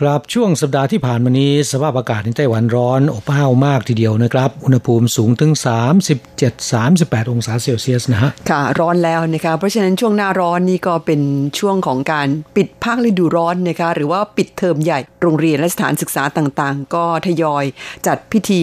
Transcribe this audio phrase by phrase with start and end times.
[0.00, 5.52] ครับช่วงสัปดาห์ที่ผ่านมานี้ สภาพอากาศในไต้หวันร้อนอบอ้าวมากทีเดียวนะครับ อุณหภูมิสูงถึง
[6.22, 11.20] 37-38 องศาเซลเซียสนะฮะค่ะ ร้อนแล้วนะคะเพราะฉะนั้นช่วงหน้าร้อนนี่ก็เป็น
[11.58, 17.64] ช่วงของการปิดภาคฤดูร้อนนะคะหรือว่าปิดเทอมใหญ่โรงเรียนและสถานศึกษาต่างๆ ก็ทยอย
[18.06, 18.62] จัดพิธี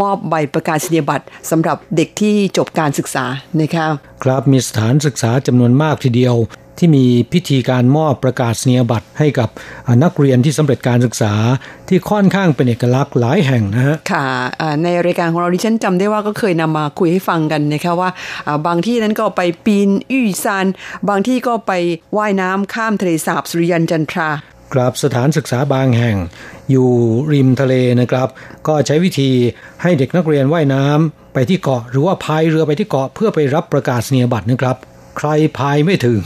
[0.00, 3.24] มอบใบประกาศนียบัตรสำหรับเด็กที่จบการศึกษา
[3.60, 3.86] นะคะ
[4.24, 6.36] ครับมีสถานศึกษาจำนวนมากทีเดียว
[6.78, 9.48] ที่มีพิธีการมอบประกาศนียบัตรให้กับ
[10.02, 11.32] นักเรียนที่สำเร็จการศึกษา
[11.88, 14.26] ที่ค่อนข้างเป็นเอกลักษณ์หลายแห่งนะฮะค่ะ
[14.60, 18.10] อ่าในรายการของเราดิฉันจำได้ว่าก็เคยนำมาคุยให้ฟังกันนะคะว่า
[18.46, 20.66] อ่าบางที่นั้นก็ไปปีนอี้ซาน
[21.08, 21.72] บางที่ก็ไป
[22.16, 24.30] ว่ายน้ำข้ามทะเลสาบสุริยันจันทรา
[24.72, 26.16] กราบสถานศึกษาบางแห่ง
[26.70, 26.90] อยู่
[27.32, 28.28] ริมทะเลนะครับ
[28.68, 29.30] ก็ใช้วิธี
[29.82, 34.76] ให้เด็กนักเรียนว่ายน้ำไปที่เกาะ หรือว่าพายเรือไปที่เกาะเพื่อไปรับประกาศนียบัตรนะครับ
[35.16, 35.28] ใคร
[35.58, 36.18] พายไม่ถึง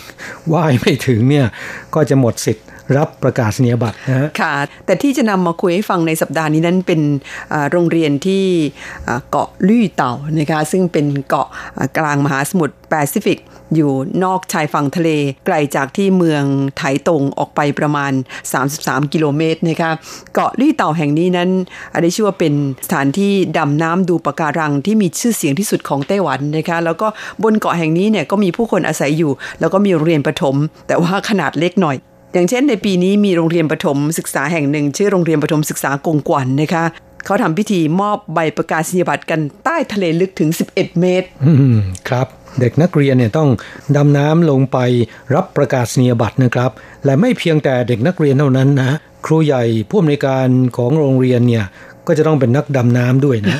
[0.52, 1.46] ว่ายไม่ถึงเนี่ย
[1.94, 4.54] ก็จะหมดสิทธิ์ รับประกาศนียบัตรนะฮะค่ะ
[4.86, 7.00] แต่ที่จะนำมาคุยให้ฟังในสัปดาห์นี้นั้นเป็น
[7.70, 8.44] โรงเรียนที่
[9.30, 11.48] เกาะลวี่เต่านะคะซึ่งเป็นเกาะ
[11.98, 13.38] กลางมหาสมุทรแปซิฟิก
[13.76, 13.92] อยู่
[14.24, 15.10] นอกชายฝั่งทะเล
[15.46, 16.44] ไกลจากที่เมือง
[16.76, 18.12] ไถตงออกไปประมาณ
[18.62, 19.90] 33 กิโลเมตรนะคะ
[20.34, 21.50] เกาะลวี่เต่าแห่งนี้นั้น
[21.92, 22.54] อได้ชื่อว่าเป็น
[22.86, 27.08] สถานที่ดำน้ำดูปะการังที่มีชื่อเสียงที่สุดของไต้หวันนะคะแล้วก็
[27.42, 30.56] บนเกาะแห่งนี้เนี่ยก็มีผู้คนอาศัยอยู่ แล้วก็มีโรงเรียนประถม
[30.86, 31.96] แต่ว่าขนาดเล็กหน่อย
[32.32, 36.84] อย่างเช่นในปีนี้มีโรงเรียนประถมศึกษาแห่งหนึ่ง ชื่อโรงเรียนประถมศึกษากงกวันนะคะ
[37.24, 42.26] เขาทำพิธีมอบใบประกาศนียบัตรกันใต้ทะเลลึกถึง 11 เมตรอืมครับ
[42.60, 43.48] เด็กนักเรียนเนี่ยต้อง
[43.96, 44.78] ดำน้ำลงไป
[45.34, 46.70] รับประกาศนียบัตรนะครับ
[47.04, 51.64] และไม่เพียงแต่เด็กนักเรียนเท่านั้นนะ ครูใหญ่ผู้อำนวยการของโรงเรียนเนี่ย
[52.06, 53.56] ก็จะต้องเป็นนักดำน้ำด้วยนะ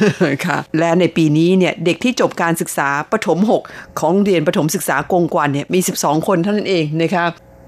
[0.47, 3.39] ค่ะและในปีนี้เนี่ยเด็กที่จบการศึกษาประถม
[3.69, 7.25] 6 ของโรงเรียนประถมศึกษากงกวันเนี่ยมี 12 คนเท่านั้นเองนะคะ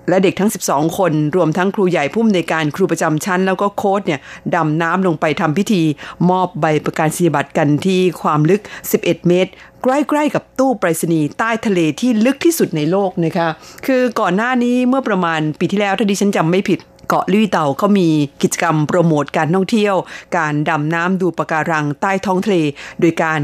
[0.09, 4.21] และเด็กทั้ง 12 คน รวมทั้งครูใหญ่ผู้อำนวยการครูประจำชั้น แล้วก็โค้ชเนี่ย
[4.55, 5.83] ดำน้ำลงไปทำพิธี
[6.31, 8.63] มอบใบประกาศนียบัตรกันที่ความลึก
[8.95, 9.51] 11 เมตร
[9.83, 13.49] ใกล้ๆกับตู้ไปรษณีย์ใต้ทะเลที่ลึกที่สุดในโลกนะคะ
[13.87, 18.09] คือก่อนหน้านี้เมื่อประมาณปีที่แล้วถ้าดิฉันจำไม่ผิดเกาะลุยเต่าเขามี
[18.43, 19.95] กิจกรรมโปรโมทการท่องเที่ยว
[20.37, 22.57] การดำน้ำดูปะการังใต้ท้องทะเล
[23.01, 23.41] โดยการ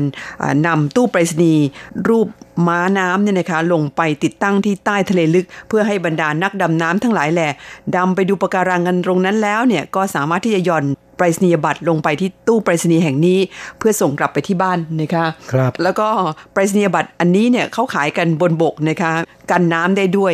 [0.66, 1.64] นำตู้ไปรษณีย์
[2.08, 2.26] รูป
[2.66, 7.48] ม้าน้ำเนี่ยนะคะลงไปติดตั้งที่ใต้ทะเลลึก เพื่อให้บรรดานักดำน้ำทั้งหลายแหล่
[7.96, 10.84] ดำไปดูปะการังกันตรงนั้นแล้วเนี่ยก็สามารถที่จะหย่อน
[11.18, 13.38] ไปรษณียบัตรลงไปที่ตู้ไปรษณีย์แห่งนี้
[13.78, 16.08] เพื่อส่งกลับไปที่บ้านนะคะครับแล้วก็
[16.52, 19.12] ไปรษณียบัตรอันนี้เนี่ยเขาขายกันบนบกนะคะ
[19.50, 20.32] กันน้ำได้ด้วย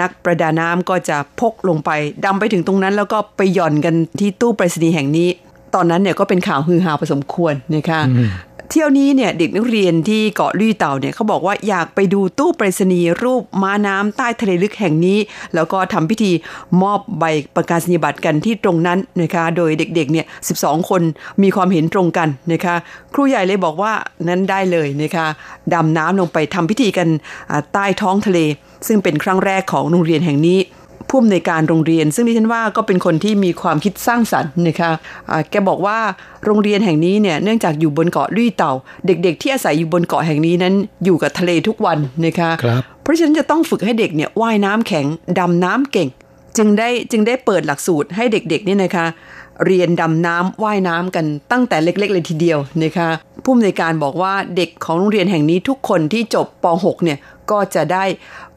[0.00, 1.90] นักประดาน้ำก็จะพกลงไป
[2.24, 5.28] ดำไปถึงตรงนั้นแล้วก็ไปหย่อนกันที่ตู้ไปรษณีย์แห่งนี้
[5.74, 8.00] ตอนนั้นเนี่ยก็เป็นข่าวฮือฮาพอสมควรนะคะ
[8.74, 15.18] เที่ยวนี้เนี่ยเด็กนักเรียนที่เกาะลี่เต่าเนี่ยเขาบอกว่าอยากไปดูตู้ไปรษณีย์รูปม้าน้ำใต้ทะเลลึกแห่งนี้
[15.54, 16.32] แล้วก็ทำพิธี
[16.82, 17.24] มอบใบ
[17.56, 20.26] ประกาศนียบัตรกันที่ตรงนั้นนะคะโดยเด็กๆเนี่ย
[20.58, 21.02] 12 คน
[21.42, 22.74] มีความเห็นตรงกันนะคะ
[23.14, 23.92] ครูใหญ่เลยบอกว่า
[24.28, 25.26] นั้นได้เลยนะคะ
[25.74, 27.08] ดำน้ำลงไปทำพิธีกัน
[27.72, 28.38] ใต้ท้องทะเล
[28.86, 30.58] ซึ่งเป็นครั้งแรกของโรงเรียนแห่งนี้
[31.14, 34.90] ผู้อำนวยการโรงเรียน ซึ่งดิฉันว่าก็เป็นคนที่มีความคิดสร้างสรรค์นะคะ
[35.30, 35.98] อ่าแกบอกว่า
[36.44, 38.72] โรงเรียนแห่งนี้เนี่ยเนื่องจากอยู่บนเกาะลุยเต่า
[39.06, 40.74] เด็กๆ ที่อาศัยอยู่บนเกาะแห่งนี้นั้น
[41.04, 45.06] อยู่กับทะเลทุกวันนะคะครับเพราะฉะนั้นจะต้องฝึกให้เด็กเนี่ยว่ายน้ำแข็ง
[45.38, 46.08] ดำน้ำเก่ง
[46.56, 49.06] จึงได้จึงได้เปิดหลักสูตรให้เด็กๆเนี่ยนะคะ
[49.66, 53.08] เรียนดำน้ำว่ายน้ำกันตั้งแต่เล็ก ๆ เลยทีเดียวนะคะ
[53.44, 57.18] ผู้อำนวยการบอกว่าเด็กของโรงเรียนแห่งนี้ทุกคนที่จบป .6 เนี่ย
[57.52, 58.04] ก็จะได้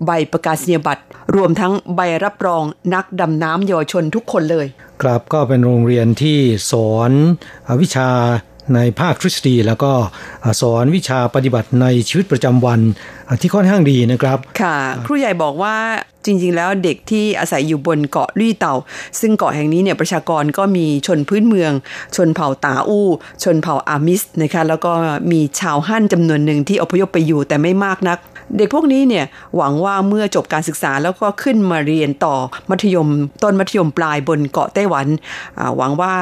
[0.06, 1.04] ใบประกาศนียบัตร
[1.36, 2.64] รวมทั้งใบรับรอง
[2.94, 4.68] นักดำน้ำเยาวชนทุกคนเลย
[5.02, 6.40] ครับก็เป็นโรงเรียนที่
[6.72, 7.12] สอน
[7.82, 8.10] วิชา
[8.76, 9.92] ในภาคทฤษฎีแล้วก็
[10.62, 12.80] สอนวิชาปฏิบัติในชีวิตประจำวัน
[13.42, 15.76] ที่ค่อนข้างดีนะครับ ค่ะ ครูใหญ่บอกว่า
[16.26, 18.76] จริง ๆ แล้วเด็กที่อาศัยอยู่บนเกาะลี่เต่า
[19.20, 21.72] ซึ่งเกาะแห่งนี้เนี่ยประชากรก็มีชนพื้นเมือง
[22.16, 23.08] ชนเผ่าตาอู้
[23.44, 24.92] ชนเผ่าอามิสนะคะแล้วก็
[25.32, 28.18] มีชาวฮั่นจำนวนหนึ่งที่อพยพไปอยู่แต่ไม่มากนัก
[28.58, 29.26] เด็กพวกนี้เนี่ย
[29.58, 32.36] หวังว่าเมื่อจบการศึกษาแล้วก็ขึ้นมาเรียนต่อ
[32.70, 33.08] มัธยม
[33.44, 35.08] ต้นมัธยมปลายบนเกาะไต้หวัน
[35.78, 36.14] หวังว่า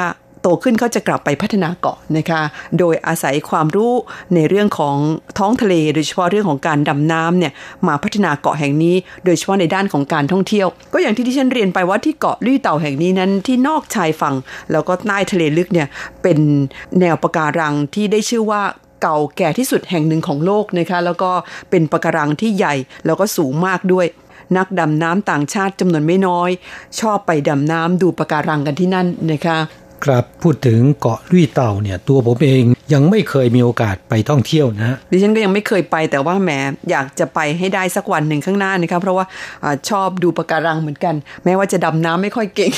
[0.43, 2.41] โตขึ้นเขาจะกลับไปพัฒนาเกาะนะคะ
[2.79, 3.93] โดยอาศัยความรู้
[4.35, 4.97] ในเรื่องของ
[5.39, 7.53] ท้องทะเล โดยเฉพาะเรื่องของการดำน้ำเนี่ย
[7.87, 8.95] มาพัฒนาเกาะแห่งนี้
[9.25, 14.35] โดยเฉพาะในด้านของการท่องเที่ยว ก็อย่างที่ที่ฉันเรียนไปว่าที่เกาะลี่เต่าแห่งนี้นั้นที่นอกชายฝั่ง
[14.71, 15.87] แล้วก็ใต้ทะเลลึกเนี่ย
[16.23, 16.39] เป็น
[16.99, 18.61] แนวปะการังที่ได้ชื่อว่า
[19.01, 21.31] เก่าแก่ที่สุดแห่งหนึ่งของโลกนะคะแล้วก็
[21.69, 22.75] เป็นปะการังที่ใหญ่
[23.05, 24.05] แล้วก็สูงมากด้วย
[24.57, 26.49] นักดำน้ำต่างชาติจำนวนไม่น้อย
[26.99, 29.57] ชอบไปดำน้ำดูปะการังกันที่นั่นนะคะ
[30.05, 32.63] ครับพูดถึงเกาะลุยเต่าเนี่ยตัวผมเอง
[32.93, 36.51] ยังไม่เคยมีโอกาสไปท่องเที่ยวนะ ดิฉันก็ยังไม่เคยไปแต่ว่าแหม
[36.89, 39.25] อยากจะไปให้ได้สักวันหนึ่งข้างหน้านะครับเพราะว่า
[39.63, 42.73] อชอบดูปะการังเหมือนกัน แม้ว่าจะดำน้ำไม่ค่อยเก่ง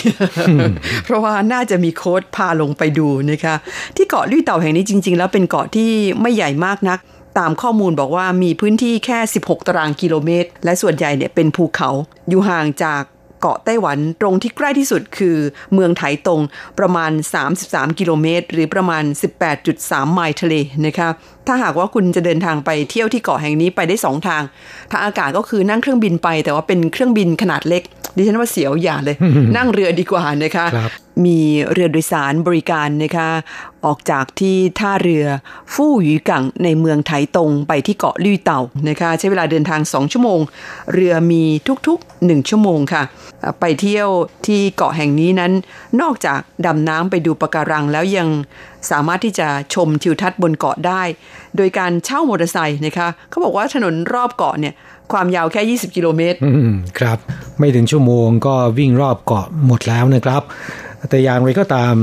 [1.05, 3.55] เพราะว่าน่าจะมีโค้ดพาลงไปดูนะคะ
[3.95, 6.99] ที่เกาะลุยเต่าแห่งนี้จริง ๆ แล้วเป็นเกาะที่ไม่ใหญ่มากนัก
[7.39, 11.89] ตามข้อมูลบอกว่ามีพื้นที่แค่ 16 ตารางกิโลเมตร และส่วนใหญ่เนี่ยเป็นภูเขา
[12.29, 13.01] อยู่ห่างจาก
[13.45, 15.37] เกาะไต้หวันตรงที่ใกล้ที่สุดคือ
[15.73, 16.41] เมืองไถตง
[16.79, 17.11] ประมาณ
[17.55, 19.03] 33 กิโลเมตร หรือประมาณ
[19.59, 20.53] 18.3 ไมล์ทะเล
[20.85, 21.09] นะคะ
[21.47, 24.43] ถ้าหากว่าคุณจะเดินทางไปเที่ยวที่เกาะแห่งนี้ไปได้สองทาง
[24.91, 27.83] ทางอากาศก็คือนั่งเครื่องบินไป แต่ว่าเป็นเครื่องบินขนาดเล็ก
[28.17, 29.17] ดิฉันว่าเสียวอย่าเลย
[29.57, 30.77] นั่งเรือดีกว่านะคะค
[31.25, 31.39] มี
[31.73, 33.29] เรือโดยสารบริการนะคะ
[33.85, 35.25] ออกจากที่ท่าเรือ
[35.73, 40.39] ฟู่หยีกังในเมืองไถตงไปที่เกาะลี่เต่านะคะ ใช้เวลาเดินทาง 2 ชั่วโมง
[40.93, 41.43] เรือมี
[41.87, 43.03] ทุกๆ 1 ชั่วโมงค่ะ
[43.59, 44.09] ไปเที่ยว
[44.47, 45.51] ที่เกาะแห่งนี้นั้น
[46.01, 48.29] นอกจากดำน้ำไปดูปะการังแล้วยัง
[48.91, 51.01] สามารถที่จะชมทิวทัศน์บนเกาะได้
[51.57, 54.73] โดยการเช่ามอเตอร์ไซค์นะคะเขาบอกว่าถนนรอบเกาะเนี่ย
[55.13, 56.37] ความยาวแค่ 20 กิโลเมตร
[56.99, 57.17] ครับ
[57.59, 60.41] ไม่ถึงชั่วโมงก็วิ่งรอบเกาะหมดแล้วนะครับ
[61.09, 61.95] แต่อย่างไรก็ตาม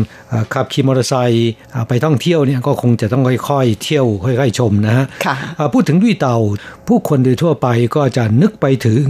[0.54, 1.50] ขับขี่มอเตอร์ไซค์
[1.88, 5.06] ไปท่องเที่ยวเนี่ยก็คงจะต้องค่อยๆ เที่ยวค่อยๆชมนะฮะ
[5.72, 6.38] พูดถึงดุยเต่า
[6.88, 7.66] ผู้คนโดยทั่วไป
[7.96, 9.04] ก็จะนึกไปถึง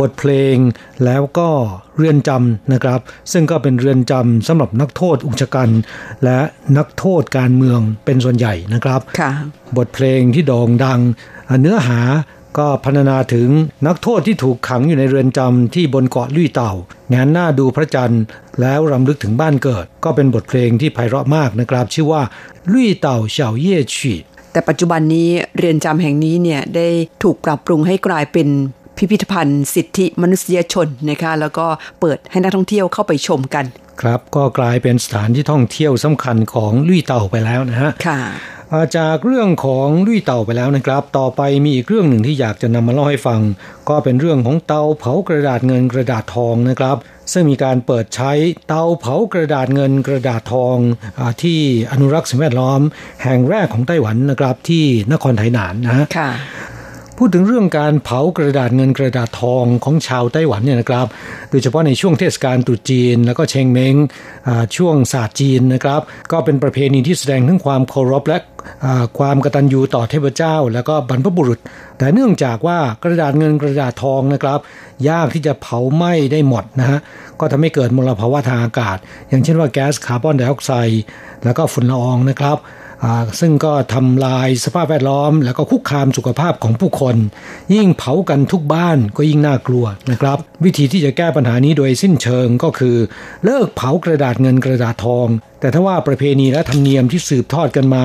[0.00, 0.56] บทเพลง
[1.04, 1.48] แล้วก็
[1.96, 3.00] เรือนจำนะครับ
[3.32, 5.70] ซึ่งก็เป็นเรือนจำสำหรับนักโทษอุกชะกัน
[6.24, 6.38] และ
[6.78, 9.00] นักโทษการเมืองเป็นส่วนใหญ่นะครับ
[9.76, 11.00] บทเพลงที่โด่งดัง
[11.60, 12.00] เนื้อหา
[12.58, 13.48] ก็พรรณนาถึง
[13.86, 16.72] นักโทษที่ถูกขังอยู่ในเรือนจำที่บนเกาะลุยเต่า
[17.14, 18.22] งานหน้าดูพระจันทร์
[18.60, 22.22] แล้วรำลึกถึงบ้านเกิด ก็เป็นบทเพลงที่ไพเราะมากนะครับ ชื่อว่า
[22.72, 24.14] ลุยเต่าเฉาเย่ฉี
[24.52, 26.88] แต่ปัจจุบันนี้เรือนจำแห่งนี้เนี่ยได้
[27.22, 28.48] ถูกปรับปรุงให้กลายเป็น
[28.96, 31.66] พิพิธภัณฑ์สิทธิมนุษยชนนะคะแล้วก็
[32.00, 33.64] เปิดให้นักท่องเที่ยวเข้าไปชมกัน
[34.00, 38.20] ครับก็กลายเป็นสถานที่ท่องเที่ยวสำคัญของลุยเต่าไปแล้วนะฮะค่ะ
[38.96, 43.40] จากเรื่องของลุยเต่าไปแล้วนะครับ ต่อไปมีอีกเรื่องหนึ่งที่อยากจะนำมาเล่าให้ฟัง
[43.88, 46.96] ก็เป็นเรื่องของเตาเผากระดาษเงินกระดาษทองนะครับ
[47.32, 48.32] ซึ่งมีการเปิดใช้
[48.68, 50.76] เตาเผากระดาษเงินกระดาษทอง
[51.18, 51.60] อที่
[51.92, 52.80] อนุรักษ์สิ่งแวดล้อม
[53.24, 56.06] แห่งแรกของไต้หวันนะครับที่นครไถหนานนะฮะ
[57.20, 61.06] พูดถึงเรื่องการเผากระดาษเงินกระดาษทองของชาวไต้หวันเนี่ยนะครับ
[61.50, 63.94] โดยเฉพาะในช่วงเทศกาลตรุษจีน แล้วก็เชงเม้ง
[64.76, 66.00] ช่วงศาสตร์จีนนะครับ
[66.32, 68.38] ก็เป็นประเพณีที่แสดงถึงความเคารพและ
[69.18, 71.58] ความกตัญญูต่อเทพเจ้า แล้วก็บรรพบุรุษ
[71.98, 74.58] แต่เนื่องจากว่ากระดาษเงินกระดาษทองนะครับ
[75.08, 76.98] ยากที่จะเผาไหม้ได้หมดนะฮะ
[77.40, 78.96] ก็ทำให้เกิดมลภาวะทางอากาศ
[79.28, 81.02] อย่างเช่นว่าแก๊สคาร์บอนไดออกไซด์
[81.44, 82.58] แล้วก็ฝุ่นละอองนะครับ
[83.40, 87.16] ซึ่งก็ทำลายสภาพแวดล้อม แล้วก็คุกคามสุขภาพของผู้คน
[87.74, 92.96] ยิ่งเผากันทุกบ้านก็ยิ่งน่ากลัวนะครับ วิธีที่จะแก้ปัญหานี้โดยสิ้นเชิงก็คือ
[93.44, 95.28] เลิกเผากระดาษเงินกระดาษทอง
[95.60, 98.04] แต่ถ้าว่าประเพณีและธรรมเนียมที่สืบทอดกันมา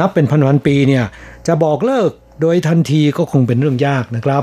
[0.00, 1.04] นับเป็นพันวันปีเนี่ย
[1.46, 2.10] จะบอกเลิก
[2.42, 4.42] โดยทันทีก็คงเป็นเรื่องยากนะครับ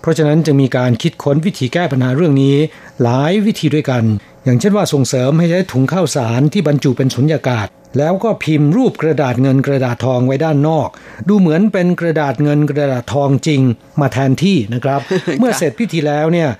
[0.00, 2.56] เพราะฉะนั้นจึงมีการคิดค้นวิธีแก้ปัญหาเรื่องนี้
[3.02, 4.04] หลายวิธีด้วยกัน
[4.44, 10.88] อย่างเช่นว่าส่งเสริมให้ใช้ถุงข้าวสารที่บรรจุเป็นสุญญากาศ แล้วก็พิมพ์รูปกระดาษเงินกระดาษทองไว้ด้านนอก
[11.28, 13.62] ดูเหมือนเป็นกระดาษเงินกระดาษทองจริง
[14.00, 15.00] มาแทนที่นะครับ
[15.38, 16.50] เมื่อเสร็จพิธีแล้วเนี่ย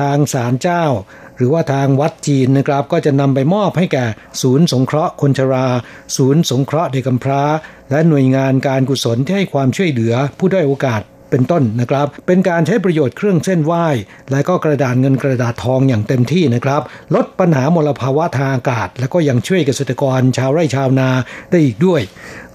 [0.00, 0.84] ทางศาลเจ้า
[1.36, 4.04] หรือว่าทางวัดจีนนะครับ ก็จะนำไปมอบให้แก่
[4.42, 5.66] ศูนย์สงเคราะห์คนชรา
[6.16, 7.42] ศูนย์สงเคราะห์เด็กกำพร้า
[7.90, 11.02] และหน่วยงานการกุศลที่ให้ความช่วยเหลือผู้ด้อยโอกาส
[11.32, 13.86] เป็นต้นนะครับ เป็นการใช้ประโยชน์เครื่องเส้นไหว้
[14.30, 16.82] และก็กระดานเงินกระดาษทองอย่างเต็มที่นะครับ
[17.14, 21.08] ลดปัญหามลภาวะทางอากาศ และก็ยังช่วยเกษตรกรชาวไร่ชาวนา
[21.50, 22.00] ได้อีกด้วย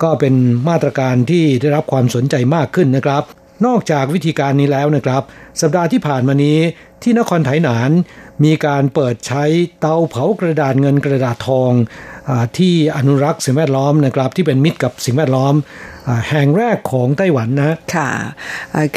[0.04, 0.34] ก็เป็น
[0.70, 3.24] มาตรการที่ได้รับความสนใจมากขึ้นนะครับ
[3.66, 5.22] นอกจากวิธีการนี้แล้วนะครับ
[5.62, 6.60] สัปดาห์ที่ผ่านมานี้
[7.04, 7.92] ที่นครไถหนาน
[8.44, 9.44] มีการเปิดใช้
[9.80, 11.72] เตาเผากระดาษเงินกระดาษทอง
[12.30, 15.54] อที่อนุรักษ์สิ่งแวดล้อมนะครับที่เป็นมิตรกับสิ่งแวดล้อม
[16.30, 18.10] แห่งแรกของไต้หวันนะค่ะ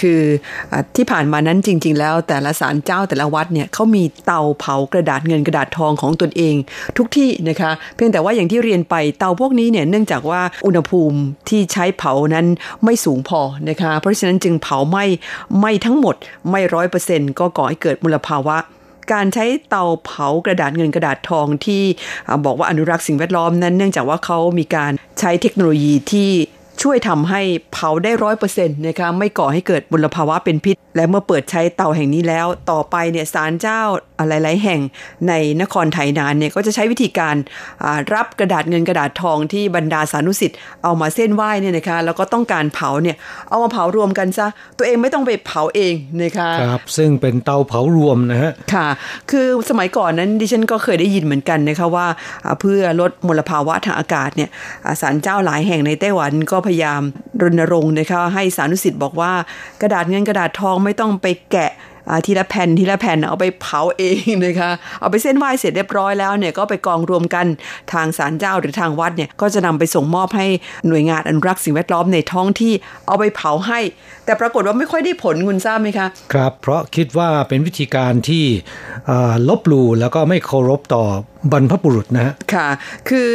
[0.01, 0.21] คือ
[0.97, 6.55] ที่ผ่านมานั้นจริง ๆ แล้วแต่ละศาลเจ้าแต่ละวัดเนี่ยเขามีเตาเผากระดาษเงินกระดาษทองของตนเอง
[6.97, 11.19] ทุกที่นะคะเพียงแต่ว่าอย่างที่เรียนไปเตาพวกนี้เนี่ยเนื่องจากว่าอุณหภูมิ
[11.49, 12.47] ที่ใช้เผานั้น
[12.85, 15.05] ไม่สูงพอนะคะเพราะฉะนั้นจึงเผาไม่
[15.61, 16.15] ไม่ทั้งหมด
[16.51, 18.59] ไม่ร้อยเปอร์เซ็นต์ก็ก่อให้เกิดมลภาวะ
[19.13, 21.83] การใช้เตาเผากระดาษเงินกระดาษทองที่
[22.45, 26.31] บอกว่าอนุรักษ์สิ่งแวดล้อมนั้น เนื่องจากว่าเขามีการใช้เทคโนโลยีที่
[26.83, 27.41] ช่วยทำให้
[27.73, 33.81] เผาได้ร้อยเปอร์เซ็นต์นะคะไม่ก่อให้เกิดมลภาวะเป็นพิษ และเมื่อเปิดใช้เตาแห่งนี้แล้ว ต่อไปเนี่ยศาลเจ้า
[34.29, 34.81] หลาย ๆ แห่ง
[35.29, 35.33] ใน
[35.63, 37.37] นครไถนานเนี่ยก็จะใช้วิธีการ
[38.15, 43.17] รับกระดาษเงินกระดาษทองที่บรรดาสานุสิทธิ์เอามาเส้นไหว้เนี่ยนะคะแล้วก็ต้องการเผาเนี่ย
[43.49, 44.47] เอามาเผารวมกันซะ
[44.79, 48.89] ตัวเองไม่ต้องไปเผาเองนะคะครับซึ่งเป็นเตาเผารวมนะฮะค่ะ
[49.31, 52.07] คือสมัยก่อนนั้นดิฉันก็เคยได้ยินเหมือนกันนะคะว่า
[52.61, 54.51] เพื่อลดมลภาวะทางอากาศเนี่ย
[55.01, 57.03] ศาลเจ้าหลายแห่งในไต้หวันก็พยายาม
[57.43, 59.33] รณรงค์นะคะให้สานุสิทธิ์บอกว่า
[59.81, 61.73] กระดาษเงินกระดาษทองไม่ต้องไปแกะ
[62.27, 67.47] ทีละแผ่นทีละแผ่นเอาไปเผาเองนะคะเอาไปเส้นไหว้เสร็จเรียบร้อยแล้วเนี่ยก็ไปกองรวมกัน
[67.93, 70.47] ทางศาลเจ้าหรือทางวัดเนี่ยก็จะนำไปส่งมอบให้
[70.89, 72.73] หน่วยงานอนุรักษ์สิ่งแวดล้อมในท้องที่
[73.07, 73.81] เอาไปเผาให้
[74.25, 78.45] แต่ปรากฏว่าไม่ค่อยได้ผลคุณทราบไหมคะครับเพราะคิดว่าเป็นวิธีการที่
[79.49, 81.05] ลบหลู่แล้วก็ไม่เคารพต่อ
[81.53, 82.69] บรรพบุรุษนะค่ะ
[83.09, 83.29] คือ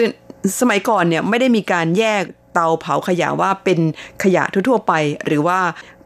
[0.60, 2.24] สมัยก่อนเนี่ยไม่ได้มีการแยก
[2.56, 3.80] เตาเผาขยะว่าเป็น
[4.24, 4.94] ขยะทั่วๆไป
[5.28, 5.60] หรือว่า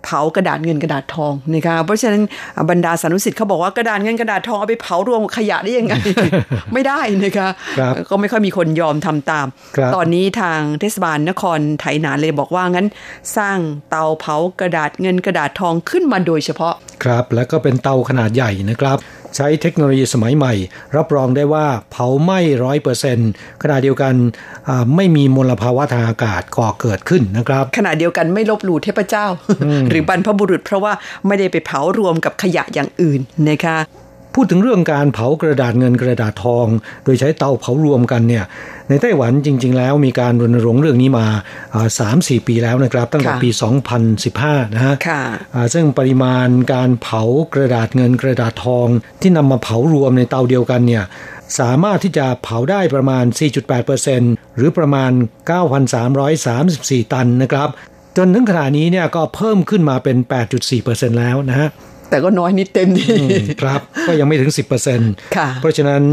[0.06, 2.22] เผากระดาษเงินกระดาษทองนะคะเพราะฉะนั้น
[2.70, 5.94] บรรดาสานุสิทธิ์เขาบอกว่ากระดาษเงินกระดาษทองเอาไปเผารวมขยะได้ยังไง
[6.74, 7.50] ไม่ได้นะคะ
[8.10, 9.48] ก็ไม่ค่อยมีคนยอมทำตาม
[9.96, 12.88] ตอนนี้ทางเทศบาลนครไถหนานเลยบอกว่างั้น
[13.38, 13.58] สร้าง
[13.90, 18.98] เตาเผากระดาษเงินกระดาษทองขึ้นมาโดยเฉพาะ ครับ แล้วก็เป็นเตาขนาดใหญ่นะครับ
[19.36, 20.54] ใช้เทคโนโลยีสมัยใหม่
[20.96, 23.30] รับรองได้ว่าเผาไหม้ร้อยเปอร์เซ็นต์
[23.64, 24.14] ขณะเดียวกัน
[24.96, 29.26] ไม่มีมลภาวะทางอากาศก่อเกิดขึ้นนะครับ ขณะเดียวกันไม่ลบหลู่เทพเจ้า
[29.90, 30.94] หรือบรรพบุรุษเพราะว่า
[31.28, 33.20] ไม่ได้ไปเผารวมกับขยะอย่างอื่น
[33.50, 33.78] นะคะ
[34.34, 36.68] พูดถึงเรื่องการเผากระดาษเงินกระดาษทอง
[37.04, 38.44] โดยใช้เตาเผารวมกันเนี่ย
[38.90, 41.28] ในไต้หวันจริง ๆ แล้วมีการรณรงค์เรื่องนี้มา
[42.00, 43.50] สามสี่ปีแล้วนะครับ ตั้งแต่ปี
[44.12, 44.96] 2015 นะฮะ
[45.74, 47.22] ซึ่งปริมาณการเผา
[47.54, 48.88] กระดาษเงินกระดาษทอง
[49.22, 51.04] ที่นำมาเผารวมในเตาเดียวกันเนี่ย
[51.60, 53.26] สามารถที่จะเผาได้ประมาณ
[53.92, 55.12] 4.8%หรือประมาณ
[55.92, 57.70] 9,334 ตันนะครับ
[58.18, 60.18] จนถึงขณะนี้เนี่ยก็เพิ่มขึ้นมาเป็น
[60.70, 61.70] 8.4%แล้วนะฮะ
[62.10, 63.16] แต่ก็น้อยนิดเต็มที่
[63.62, 64.52] ครับ ก็ยังไม่ถึง
[64.94, 66.04] 10%ค่ะเพราะฉะนั้น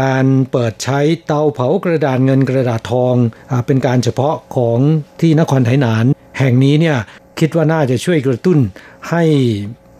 [0.00, 3.14] การเปิดใช้เตาเผากระดาษเงินกระดาษทอง
[3.50, 4.78] อเป็นการเฉพาะของ
[5.20, 6.04] ที่นครไทยนาน
[6.38, 6.96] แห่งนี้เนี่ย
[7.40, 8.58] คิดว่าน่าจะช่วยกระตุ้น
[9.10, 9.22] ให้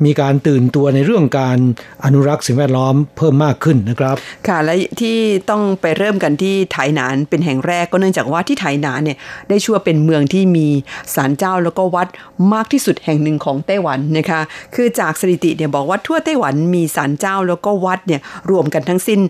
[0.05, 1.59] มีการตื่นตัวในเรื่องการ
[2.05, 4.17] อนุรักษ์สิ่งแวดล้อมเพิ่มมากขึ้นนะครับ
[4.49, 5.17] ค่ะและที่
[5.51, 9.17] ต้องไปเริ่มกันที่ไถหนานเป็นแห่งแรกก็เนื่องจากว่าที่ไถหนานเนี่ย
[9.49, 10.67] ได้ชั่วเป็นเมืองที่มี
[11.15, 12.09] ศาลเจ้าแล้วก็วัด
[12.53, 14.41] มากที่สุดแห่งหนึ่งของไต้หวันนะคะ
[14.75, 19.21] คือจากสถิติเนี่ยบอกว่าทั่วไต้หวันมีศาลเจ้าแล้วก็วัดเนี่ยรวมกันทั้งสิ้น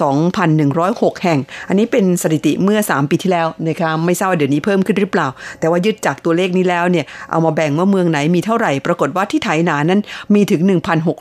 [0.00, 5.28] 12,106 แห่ง อันนี้เป็นสถิติเมื่อ 3 ปีที่แล้วนะคะไม่ทราบว่าเดี๋ยวนี้เพิ่มขึ้นหรือเปล่า
[5.60, 10.00] แต่ว่ายึดจากตัวเลขนี้แล้วเนี่ยเอามาแบ่งว่าเมืองไหนมีเท่าไหร่ ปรากฏว่าที่ไถหนานนั้น
[10.34, 10.60] มีถึง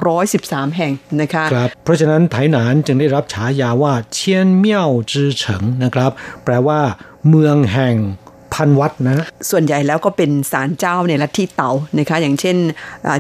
[0.10, 6.12] 1,613 แห่งนะคะครับเพราะฉะนั้นไถหนานจึงได้รับฉายาว่าเชียนเมี่ยวจื้อเฉิงนะครับ
[6.44, 6.80] แปลว่า
[7.30, 7.96] เมืองแห่ง
[8.54, 12.58] พันวัดนะส่วนใหญ่แล้วก็เป็นศาลเจ้าในลัทธิเต๋านะคะ อย่างเช่น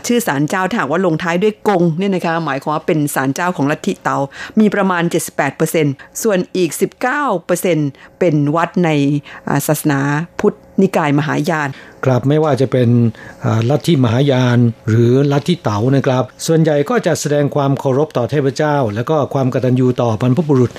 [0.08, 4.18] ชื่อศาลเจ้าถ้าหากว่าลงท้ายด้วยกงเนี่ยนะคะหมายความว่าเป็นศาลเจ้าของลัทธิเต๋า
[4.60, 5.04] มีประมาณ
[5.64, 6.70] 78%ส่วนอีก
[7.46, 8.90] 19%เป็นวัดใน
[9.68, 10.00] ศาสนา
[10.40, 11.70] พุทธนิกายมหายาน
[12.06, 12.90] กลับไม่ว่าจะเป็น
[13.70, 14.58] ลัทธิมหายาน
[14.90, 20.72] หรือลัทธิเต๋านะครับ ส่วนใหญ่ก็จะแสดงความเคารพต่อเทพเจ้า และก็ความกตัญญูต่อบรรพบุรุษ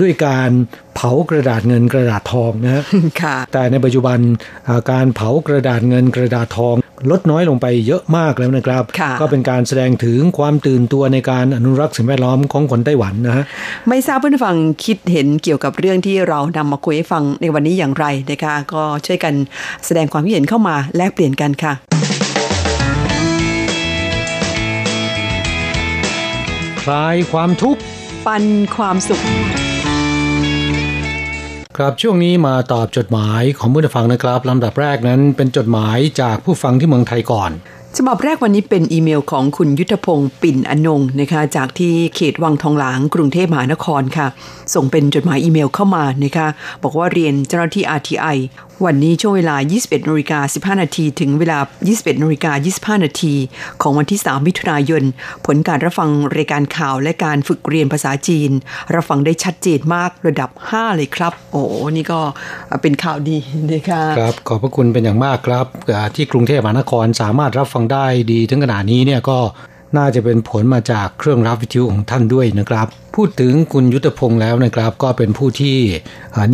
[0.00, 0.50] ด้วยการ
[0.96, 2.82] เผากระดาษเงินกระดาษทองนะ
[3.52, 4.18] แต่ในปัจจุบัน
[4.90, 6.76] การเผากระดาษเงินกระดาษทอง
[7.10, 8.84] ลดน้อยลงไปเยอะมากแล้วนะครับ
[9.20, 13.44] ก็เป็นการแสดงถึงความตื่นตัวในการอนุรักษ์สิ่งแวดล้อมของคนไต้หวันนะฮะ
[13.88, 19.34] ไม่ทราบเพื่อนฟังคิดเห็นเกี่ยวกับเรื่องที่เรานำมาคุยให้ฟังในวันนี้อย่างไรนะคะก็ช่วยกัน
[19.86, 21.72] แสดงความคิดเห็นเข้ามาแลกเปลี่ยนกันค่ะ
[26.82, 27.80] คลายความทุกข์
[28.26, 28.44] ปัน
[28.76, 29.22] ความสุข
[31.76, 37.50] ครับช่วงนี้มาตอบจดหมายของผู้ฟังนะครับลำดับแรกนั้นเป็นจดหมายจากผู้ฟังที่เมืองไทยก่อน
[37.96, 44.26] ฉบับแรกวันนี้เป็นอีเมลของคุณยุทธพงศ์ปิ่นอนงนะคะจากที่เขตวังทองหลางกรุงเทพมหานครค่ะ
[44.74, 46.48] ส่งเป็นจดหมายอีเมลเข้ามานะคะ
[46.82, 48.36] บอกว่าเรียนเจ้าหน้าที่ RTI
[48.86, 50.40] วันนี้ช่วงเวลา 21นาฬิกา
[50.74, 51.58] 15 นาทีถึงเวลา
[51.90, 53.34] 21นาฬิกา25 นาที
[53.82, 55.02] ของวันที่ 3 มิถุนายน
[55.46, 58.50] ผลการรับฟังรายการข่าวและการฝึกเรียนภาษาจีน
[58.94, 61.62] รับฟังได้ชัดเจนมากระดับ 5 เลยครับ โอ้
[61.96, 62.20] นี่ก็
[62.82, 63.36] เป็นข่าวดี
[63.72, 65.66] นะคะครับ ขอบพระคุณเป็นอย่างมากครับ
[66.14, 69.38] ที่กรุงเทพมหานครสามารถรับฟังได้ดีถึงขนาดนี้เนี่ยก็
[69.96, 75.76] น่าจะเป็นผลมาจากเครื่องรับวิทยุของท่านด้วยนะครับ พูดถึงคุณยุทธพงศ์แล้วนะครับก็เป็นผู้ที่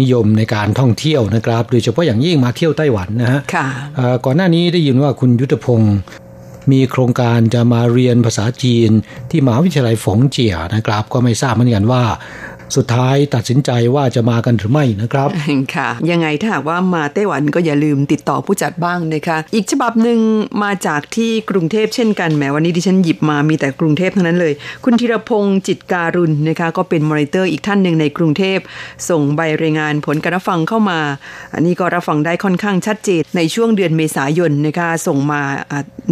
[0.00, 3.66] นิยมในการท่องเที่ยวนะครับ โดยเฉพาะอย่างยิ่งมาเที่ยวไต้หวันนะฮะค่ะ
[4.24, 5.96] ก่อนหน้านี้ได้ยินว่าคุณยุทธพงศ์
[6.72, 8.90] มีโครงการจะมาเรียนภาษาจีน
[9.30, 12.02] ที่มหาวิทยาลัยฝงเจียนะครับ ก็ไม่ทราบเหมือนกันว่า
[12.76, 15.28] สุดท้ายตัดสินใจว่าจะมากันหรือไม่นะครับ
[15.74, 20.18] ค่ะ ยังไงถ้าหากว่ามาไต้หวันก็อย่าลืมติดต่อผู้จัดบ้างนะคะ อีกฉบับหนึ่ง
[20.62, 24.52] มาจากที่กรุงเทพเช่นกันแหมวันนี้ดิฉันหยิบมามีแต่กรุงเทพทั้งนั้นเลย
[24.84, 28.58] คุณธีรพงศ์จิตการุณนะคะ ก็เป็นมอนิเตอร์อีกท่านหนึ่งในกรุงเทพ
[29.08, 31.00] ส่งใบรายงานผลการรับฟังเข้ามา
[31.54, 35.40] อันนี้ก็รับฟังได้ค่อนข้างชัดเจนในช่วงเดือนเมษายนนะคะส่งมา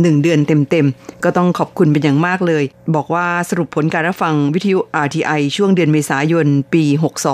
[0.00, 2.64] หนึ่งเดือนเต็มๆก็ต้องขอบคุณเป็นอย่างมากเลย
[2.96, 6.84] บอกว่าสรุปผลการรับฟังวิทยุ RTI ช่วงเดือนเมษายนปี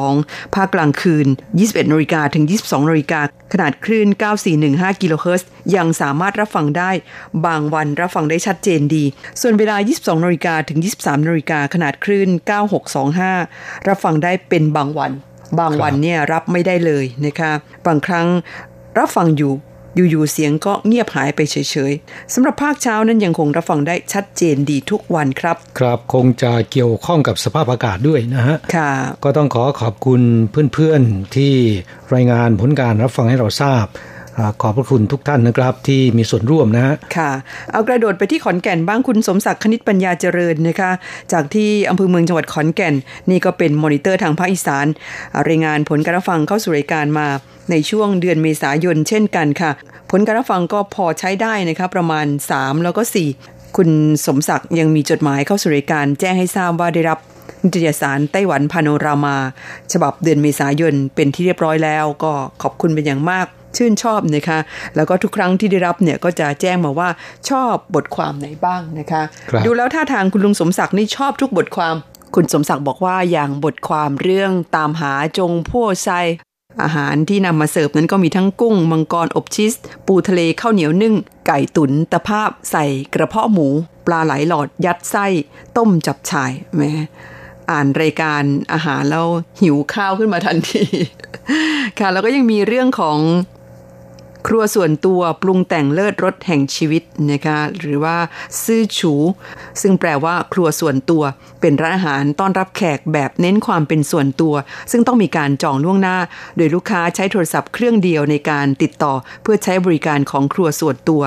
[0.03, 1.27] 62 ภาคกลางคืน
[1.59, 3.21] 21นาฬิกาถึง 22นาฬิกา
[3.53, 4.09] ขนาดคลื่น
[4.55, 6.91] 9415 กิโลเฮิรตซ์ยังสามารถรับฟังได้
[7.47, 9.05] บางวันรับฟังได้ชัดเจนดี
[9.41, 12.29] ส่วนเวลา 22นาฬิกาถึง 23นาฬิกาขนาดคลื่น
[13.09, 15.13] 9625 รับฟังได้เป็นบางวัน
[15.59, 17.53] บางวันเนี่ยรับไม่ได้เลยนะคะ
[17.87, 18.27] บางครั้ง
[18.99, 19.53] รับฟังอยู่
[19.95, 21.57] อยู่ๆเสียงก็เงียบหายไปเฉ
[21.91, 28.93] ยๆสำหรับภาคเช้านั้นยังคงรับฟังได้ชัดเจนดีทุกวันครับ ครับคงจะเกี่ยวข้องกับสภาพอากาศด้วยนะฮะค่ะ
[29.25, 30.21] ก็ต้องขอขอบคุณ
[30.75, 31.55] เพื่อนๆที่
[32.15, 33.87] รายงานผลการรับฟังให้เราทราบ
[34.63, 37.31] ขอบพระคุณทุกท่านนะครับที่มีส่วนร่วมนะฮะค่ะ
[37.73, 40.91] เอากระโดดไปที่ขอนแก่นบ้างคุณสมศักดิ์คณิตปัญญาเจริญนะคะ
[41.33, 42.95] จากที่อำเภอเมืองจังหวัดขอนแก่น
[43.31, 44.87] นี่ก็เป็นมอนิเตอร์ทางภาคอีสาน
[45.49, 47.29] รายงานผลการฟังเข้าสู่รายการมา
[47.71, 49.71] ในช่วงเดือนเมษายนเช่นกันค่ะ
[50.11, 53.03] ผลการฟังก็พอใช้ได้นะคะประมาณ 3 แล้วก็
[53.41, 53.91] 4 คุณ
[54.27, 57.19] สมศักดิ์ยังมีจดหมายเข้าสู่รายการแจ้งให้ทราบว่าได้รับ
[57.65, 59.37] นิตยสารไต้หวันพาโนรามา
[59.93, 62.33] ฉบับเดือนเมษายนเป็นที่เรียบร้อยแล้ว ก็
[62.63, 64.59] ขอบคุณเป็นอย่างมาก ชื่นชอบนะคะ
[64.97, 67.09] แล้วก็ทุกครั้งที่ได้รับเนี่ยก็จะแจ้งมาว่า
[67.49, 71.95] ชอบบทความไหนบ้างนะคะคดูแล้วท่าทางคุณลุงสมศักดิ์นี่ชอบทุกบทความ
[72.35, 76.11] คุณสมศักดิ์บอกว่าอย่างบทความเรื่องตามหาจงพั่วไซ
[76.83, 79.75] อาหารที่นำมาเสิร์ฟนั้นก็มีทั้งกุ้ง มังกรอบชีส
[80.07, 81.15] ปูทะเลข้าวเหนียวนึ่ง
[81.47, 83.69] ไก่ตุนตะภาพใส่กระเพาะหมู
[84.07, 85.27] ปลาไหลหลอดยัดไส้
[85.77, 86.93] ต้มจับฉ่ายแม่
[87.71, 89.27] อ่านรายการอาหารแล้ว
[89.61, 90.85] หิวข้าวขึ้นมาทันที
[91.99, 93.19] ค่ะแล้วก็ยังมีเรื่องของ
[94.47, 98.17] ครัวส่วนตัวปรุงแต่งเลิศรสแห่งชีวิตนะคะหรือว่า
[98.65, 99.15] ซื่อฉู
[99.81, 101.23] ซึ่งแปลว่า ครัวส่วนตัว
[101.61, 104.55] เป็นร้านอาหารต้อนรับแขกแบบเน้นความเป็นส่วนตัว
[104.91, 106.17] ซึ่งต้องมีการจองล่วงหน้า
[106.57, 111.23] โดยลูกค้าใช้โทรศัพท์เครื่องเดียวในการติดต่อเพื่อใช้บริการของครัวส่วนตัว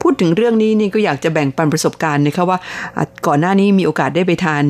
[0.00, 2.58] พูดถึงเรื่องนี้นี่ก็อยากจะแบ่งปันประสบการณ์นะคะว่า
[3.26, 4.64] ก่อนหน้านี้มีโอกาสได้ไปทาน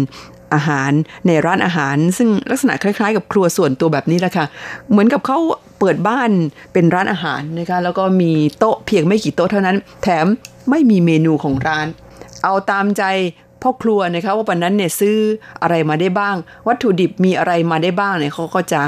[0.55, 0.91] อาหาร
[1.27, 4.47] ในร้านอาหาร ซึ่งลักษณะคล้าย ๆ กับครัวส่วนตัวแบบนี้แหละค่ะ
[4.91, 5.39] เหมือนกับเขา
[5.79, 6.31] เปิดบ้าน
[6.73, 10.27] เป็นร้านอาหารนะคะแล้วก็มีโต๊ะเพียงไม่กี่โต๊ะเท่านั้น แถม
[10.71, 11.87] ไม่มีเมนูของร้าน
[12.45, 13.05] เอาตามใจ
[13.63, 15.17] พ่อครัวนะคะว่าวันนั้นเนี่ยซื้อ
[15.63, 16.37] อะไรมาได้บ้าง
[16.69, 18.81] วัตถุดิบมีอะไรมาได้บ้างเนี่ยเขาก็จะ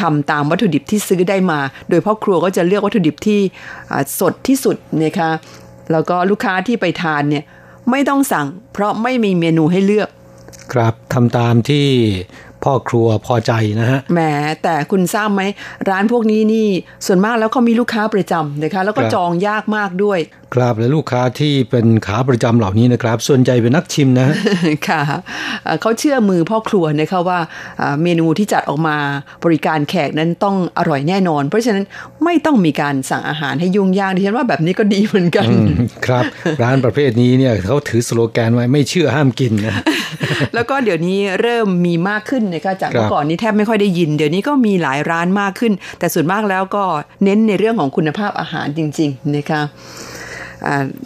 [0.00, 3.40] ทำตามวัตถุดิบที่ซื้อได้มา โดยพ่อครัวก็จะเลือกวัตถุดิบที่
[4.20, 5.30] สดที่สุดนะคะ
[5.92, 7.44] แล้วก็ลูกค้าที่ไปทานเนี่ย
[7.90, 10.08] ไม่ต้องสั่งเพราะไม่มีเมนูให้เลือก
[10.72, 11.86] ครับทำตามที่
[12.64, 14.20] พ่อครัวพอใจนะฮะแหม
[14.62, 15.42] แต่คุณทราบไหม
[15.90, 16.68] ร้านพวกนี้นี่
[17.06, 20.18] ส่วนมากแล้วเขามีลูกค้าประจำนะคะแล้วก็จองยากมากด้วย
[20.54, 24.28] ครับและลูกค้าที่เป็นขาประจำเหล่านี้นะครับ ส่วนใหญ่เป็นนักชิมนะ
[24.88, 25.02] ค่ะ
[25.80, 27.38] เขาเชื่อมือพ่อครัวนะคะว่า
[28.02, 28.96] เมนูที่จัดออกมา
[29.44, 31.84] บริการแขกนั้นต้องอร่อยแน่นอน เพราะฉะนั้น
[32.24, 35.48] ไม่ต้องมีการสั่งอาหารให้ยุ่งยากดิฉันว่าแบบนี้ก็ดีเหมือนกัน
[36.06, 36.24] ครับ
[36.62, 39.74] ร้านประเภทนี้เนี่ยเขาถือสโลแกนไว้ไม่เชื่อห้ามกินนะ
[40.54, 46.84] แล้วก็เดี๋ยวนี้เริ่มมีมากขึ้นนะคะจากเมื่อก่อนนี้แทบไม่ค่อยได้ยิน เดี๋ยวนี้ก็มีหลายร้านมากขึ้น แต่ส่วนมากแล้วก็
[47.24, 49.62] เน้นในเรื่องของคุณภาพอาหารจริง ๆนะคะ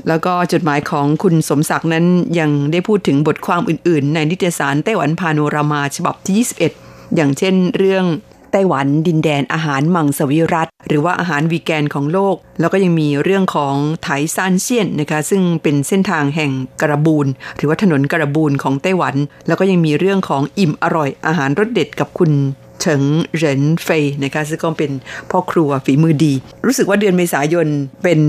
[0.08, 2.06] แล้วก็จดหมายของคุณสมศักดิ์นั้น
[2.38, 6.36] ยังได้พูดถึงบทความอื่น ๆ ในนิตยสารไต้หวันพาโนรามาฉบับที่
[6.78, 8.04] 21 อย่างเช่นเรื่อง
[8.52, 19.14] ไต้หวันดินแดนอาหารมังสวิรัต หรือว่าอาหารวีแกนของโลก แล้วก็ยังมีเรื่องของไถซานเซียนนะคะ ซึ่งเป็นเส้นทางแห่งกระบูนหรือว่าถนนกระบูนของไต้หวัน
[19.46, 22.32] แล้วก็ยังมีเรื่องของอิ่มอร่อยอาหารรสเด็ดกับคุณ
[22.80, 23.02] เฉิง
[23.36, 24.92] เหรินเฟยนะคะซึ่งก็เป็น
[25.30, 26.32] พ่อครัวฝีมือดี
[26.66, 27.66] รู้สึกว่าเดือนเมษายน
[28.04, 28.20] เป็น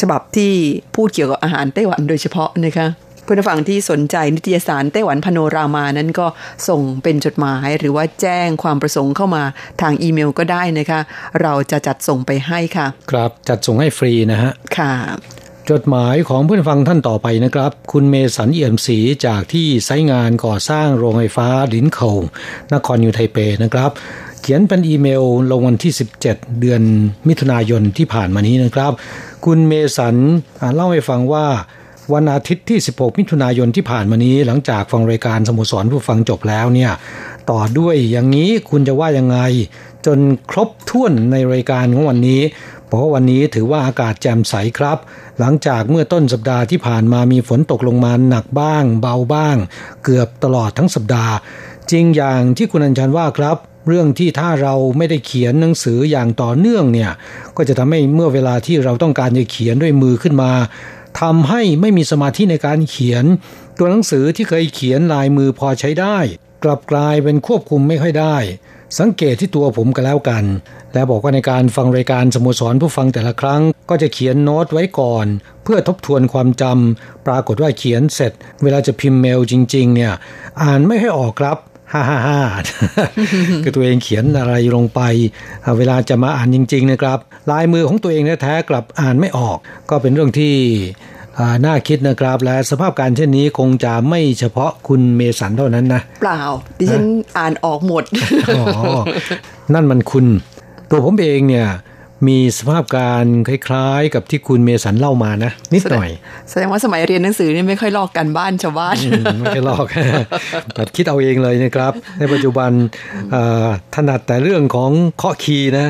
[0.00, 0.52] ฉบับที่
[0.96, 2.88] พูดเกี่ยวกับอาหารไต้หวันโดยเฉพาะนะคะ
[3.24, 6.26] เพื่อนฟังที่สนใจนิตยสารไต้หวันพโนรามานั้นก็
[6.68, 9.42] ส่งเป็นจดหมายหรือว่าแจ้งความประสงค์เข้ามา
[9.80, 11.00] ทางอีเมลก็ได้นะคะ
[11.42, 14.92] เราจะจัดส่งไปให้ค่ะ ครับจัดส่งให้ฟรีนะฮะค่ะ
[15.70, 22.10] จดหมายของเพื่อนฟังท่านต่อไปนะครับ คุณเมสันเอี่ยมศรีจากที่ไซงานก่อสร้างโรงไฟฟ้าลินเขา
[22.74, 23.90] นครนิวไทเปนะครับ
[24.42, 25.92] เขียนเป็นอีเมลลงวันที่
[26.24, 26.82] 17 เดือน
[27.28, 28.92] มิถุนายนที่ผ่านมานี้นะครับ
[29.44, 30.16] คุณเมสัน
[30.74, 31.46] เล่าให้ฟังว่า
[32.12, 36.92] วันอาทิตย์ที่ 16 มิถุนายนที่ผ่านมานี้ หลังจากฟังรายการสโมสรผู้ฟังจบแล้วเนี่ย
[37.50, 39.38] ต่อด้วยอย่างนี้คุณจะว่ายังไง
[40.06, 40.18] จน
[40.50, 42.40] ครบถ้วนในรายการของวันนี้
[42.86, 44.98] เพราะวันนี้ถือว่าอากาศแจ่มใสครับ
[45.38, 49.56] หลังจากเมื่อต้นสัปดาห์ที่ผ่านมามีฝนตกลงมาหนักบ้าง เบาบ้าง
[50.04, 51.34] เกือบตลอดทั้งสัปดาห์
[51.90, 57.10] จริงอย่างที่คุณอัญชันว่าครับ เรื่องที่ถ้าเราไม่ได้เขียนหนังสืออย่างต่อเนื่องเนี่ย
[57.56, 60.52] ก็จะทำให้เมื่อเวลาที่เราต้องการจะเขียนด้วยมือขึ้นมา
[61.20, 63.24] ทำให้ไม่มีสมาธิในการเขียน
[63.78, 66.18] ตัวหนังสือที่เคยเขียนลายมือพอใช้ได้
[66.64, 68.36] กลับกลายเป็นควบคุมไม่ค่อยได้
[68.98, 70.44] สังเกตที่ตัวผมก็แล้วกัน
[70.92, 75.26] และบอกว่าในการฟังรายการสโมสรผู้ฟังแต่ละครั้ง ก็จะเขียนโน้ตไว้ก่อน
[75.62, 80.12] เพื่อทบทวนความจำปรากฏว่าเขียนเสร็จ เวลาจะพิมพ์เมลจริง ๆ เนี่ย
[80.62, 81.58] อ่านไม่ให้ออกครับ
[81.92, 82.40] ฮ่าฮ่าฮ่า
[83.62, 85.00] คือตัวเองเขียนอะไรลงไป
[85.78, 87.18] เวลาจะมาอ่านจริง ๆ นะครับ
[87.50, 89.58] ลายมือของตัวเองแท้ๆกลับอ่านไม่ออก
[89.90, 90.54] ก็เป็นเรื่องที่
[91.66, 96.40] น่าคิดนะครับ และสภาพการเช่นนี้คงจะไม่เฉพาะคุณเมสันเท่านั้นนะ เปล่า
[96.78, 97.04] ดิฉัน
[97.38, 98.04] อ่านออกหมด
[98.48, 98.62] อ๋อ
[99.74, 100.26] นั่นมันคุณ
[100.90, 101.66] ตัวผมเองเนี่ย
[102.28, 106.10] มีสภาพการคล้ายๆ กับที่คุณเมสันเล่ามานะ นิดหน่อย
[106.50, 108.96] แสดงว่าสมัยเรียนหนังสือนี่ไม่ค่อยลอกกันบ้านชาวบ้าน
[109.38, 109.86] ไม่ใช่ลอก
[110.74, 112.70] แต่คิดเอาเองเลยนะครับ ในปัจจุบัน
[113.94, 115.86] ถนัดแต่เรื่องของเคาะคีย์นะ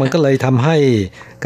[0.00, 0.76] มันก็เลยทำให้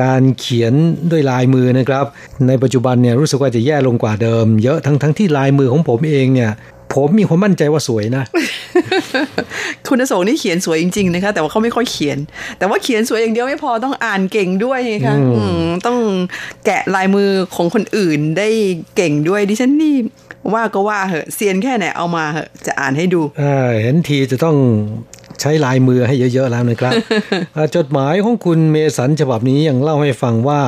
[0.02, 0.72] การเขียน
[1.10, 2.04] ด้วยลายมือนะครับ
[2.48, 6.50] ในปัจจุบันเนี่ยรู้สึกว่าจะแย่ลงกว่าเดิม เยอะทั้งทั้งที่ลายมือของผมเองเนี่ย
[6.94, 8.24] ผมมีความมั่นใจว่าสวยนะ
[9.88, 12.18] คุณสงนี่เขียนสวยจริงๆนะคะ แต่ว่าเขาไม่ค่อยเขียน
[12.58, 15.16] แต่ว่าเขียนสวยอย่างเดียวไม่พอต้องอ่านเก่งด้วยนะคะ
[15.86, 15.98] ต้อง
[16.66, 18.48] แกะลายมือของคนอื่นได้
[18.96, 19.96] เก่งด้วยดิฉันนี่
[20.52, 23.20] ว่าก็ว่าเหอะเซียนแค่ไหนเอามาเหอะจะอ่านให้ดู
[23.82, 24.56] เห็นทีจะต้อง
[25.40, 26.92] ใช้ลายมือให้เยอะๆแล้วนะครับ
[27.76, 30.60] จดหมายของคุณเมสันฉบับนี้ยังเล่าให้ฟังว่า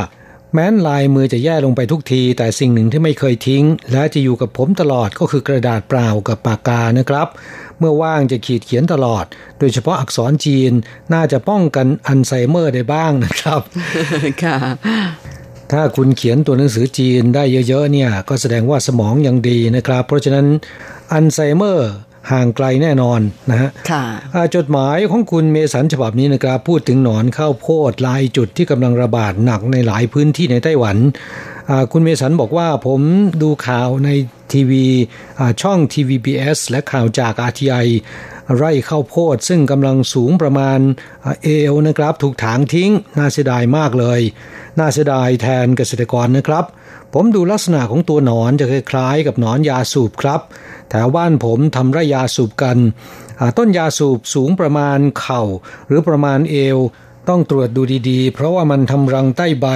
[0.53, 7.29] แม้นลายมือจะแย่ลงไปทุกที แต่สิ่งหนึ่งที่ไม่เคยทิ้ง และจะอยู่กับผมตลอดก็คือกระดาษเปล่ากับปากกานะครับ
[7.79, 9.25] เมื่อว่างจะขีดเขียนตลอด
[9.59, 10.73] โดยเฉพาะอักษรจีน
[11.13, 13.61] น่าจะป้องกันอัลไซเมอร์ได้บ้างนะครับ
[14.43, 14.57] ค่ะ
[15.73, 20.47] ถ้าคุณเขียนตัวหนังสือจีนได้เยอะๆเนี่ย ก็แสดงว่าสมองยังดีนะครับ เพราะฉะนั้น
[21.13, 21.91] อัลไซเมอร์
[22.31, 23.71] ห่างไกลแน่นอนนะฮะ
[24.57, 30.97] จดหมายของคุณเมสันฉบับนี้นะครับพูดถึงหนอนข้าวโพดลายจุดที่กำลังระบาดหนักในหลายพื้นที่ในไต้หวัน
[31.93, 33.01] คุณเมสันบอกว่าผม
[33.43, 34.11] ดูข่าวใน
[34.53, 34.87] ทีวี
[35.63, 37.87] ช่อง TVBS และข่าวจาก RTI
[38.57, 40.79] ไร่ข้าวโพดซึ่งกำลังสูงประมาณ
[41.43, 44.21] เอวนะครับ ถูกถางทิ้ง น่าเสียดายมากเลย
[44.79, 46.65] น่าเสียดายแทนเกษตรกรนะครับ
[47.15, 50.41] ผมดูลักษณะของตัวหนอนจะคล้ายๆ กับหนอนยาสูบครับ
[50.91, 52.77] แถวบ้านผมทำไร่ยาสูบกัน
[53.59, 55.43] ต้นยาสูบสูงประมาณเข่า
[55.89, 56.79] หรือประมาณเอว
[57.29, 59.67] ต้องตรวจดูดีๆ เพราะว่ามันทำรังใต้ใบ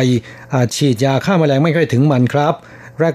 [0.54, 2.54] อาจฉีดยาฆ่ามาแมลงไม่ค่อยถึงมันครับ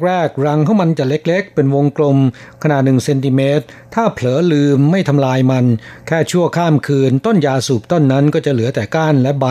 [0.06, 2.18] แรกๆ รังของมันจะเล็กๆ เป็นวงกลม
[2.64, 5.66] ขนาดหนึ่งเซนติเมตร ถ้าเผลอลืมไม่ทำลายมัน
[6.08, 9.46] แค่ชั่วข้ามคืน ต้นยาสูบต้นนั้นก็จะเหลือแต่ก้านและใบ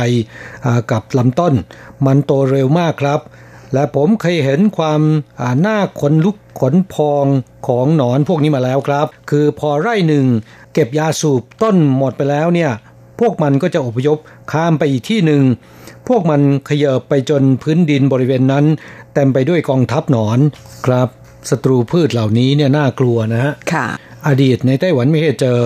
[0.90, 1.54] กับลำต้น
[2.06, 3.20] มันโตเร็วมากครับ
[3.74, 5.00] และผมเคยเห็นความ
[5.60, 7.26] หน้าขนลุกขนพอง
[7.68, 10.26] ของหนอนพวกนี้มาแล้วครับ คือพอไร่หนึ่ง
[10.72, 12.70] เก็บยาสูบต้นหมดไปแล้วเนี่ย
[13.20, 14.18] พวกมันก็จะอพยพ
[14.52, 15.42] ข้ามไปอีกที่หนึ่ง
[16.08, 18.64] พวกมันขยบไปจนพื้นดินบริเวณนั้น
[19.18, 20.38] เต็มไปด้วยกองทัพหนอน
[20.86, 21.08] ครับ
[21.50, 23.86] ศัตรูพืชเหล่านี้เนี่ยน่ากลัวนะฮะค่ะ
[24.28, 25.58] อดีตในไต้หวันไม่เคยเจอ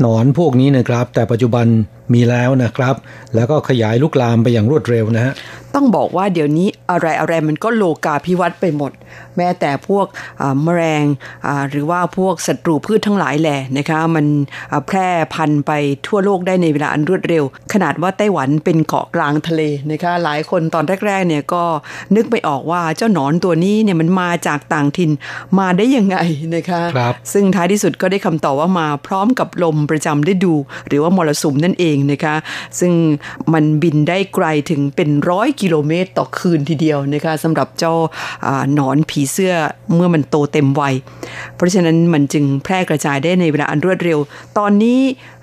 [0.00, 1.66] หนอนพวกนี้นะครับ แต่ปัจจุบัน
[2.14, 2.94] มีแล้วนะครับ
[3.34, 5.34] แล้วก็ขยายลุกลามไปอย่างรวดเร็วนะฮะ
[5.74, 8.92] ต้องบอกว่าเดี๋ยวนี้อะไรอะไรมันก็โลกาพิวัตไปหมด
[9.36, 10.06] แม้แต่พวก
[10.64, 11.04] แมลง
[11.70, 14.26] หรือว่าพวกศัตรูพืชทั้งหลายแหละนะคะมัน
[14.86, 15.72] แพร่พันธุ์ไป
[16.06, 21.64] ทั่วโลกได้ในเวลาอันรวดเร็ว ขนาดว่าไต้หวันเป็นเกาะกลางทะเลนะคะหลายคนตอนแรกๆเนี่ยก็
[22.16, 25.10] นึกไม่ออกว่าเจ้าหนอนตัวนี้เนี่ยมันมาจากต่างถิ่น
[25.58, 26.16] มาได้ยังไง
[26.54, 27.00] นะคะค
[27.32, 30.54] ซึ่งท้ายที่สุดก็ได้คำตอบว่ามาพร้อมกับลมประจำได้ดู
[30.88, 32.36] หรือว่ามรสุมนั่นเองนะคะ
[32.80, 32.92] ซึ่ง
[33.52, 37.94] มันบินได้ไกลถึงเป็นร้อยกิโลเมตรต่อคืนทีเดียวนะคะสำหรับเจ้า
[38.74, 39.54] หนอนผีเสื้อ
[39.94, 40.94] เมื่อมันโตเต็มวัย
[41.56, 44.18] เพราะฉะนั้นมันจึงแพร่กระจายได้ในเวลาอันรวดเร็ว
[44.58, 45.00] ตอนนี้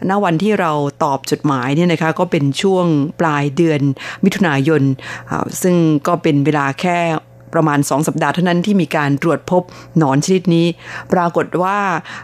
[0.10, 0.72] ณวันที่เรา
[1.04, 2.86] ตอบจดหมายเนี่ยนะคะก็เป็นช่วง
[3.20, 3.82] ปลายเดือน
[4.24, 4.82] มิถุนายน
[5.62, 5.76] ซึ่ง
[6.08, 7.00] ก็เป็นเวลาแค่
[7.54, 9.62] ประมาณ 2 สัปดาห์เท่านั้นที่มีการตรวจพบ
[9.98, 10.68] หนอนชนิดนี้
[11.14, 11.78] ปรากฏว่า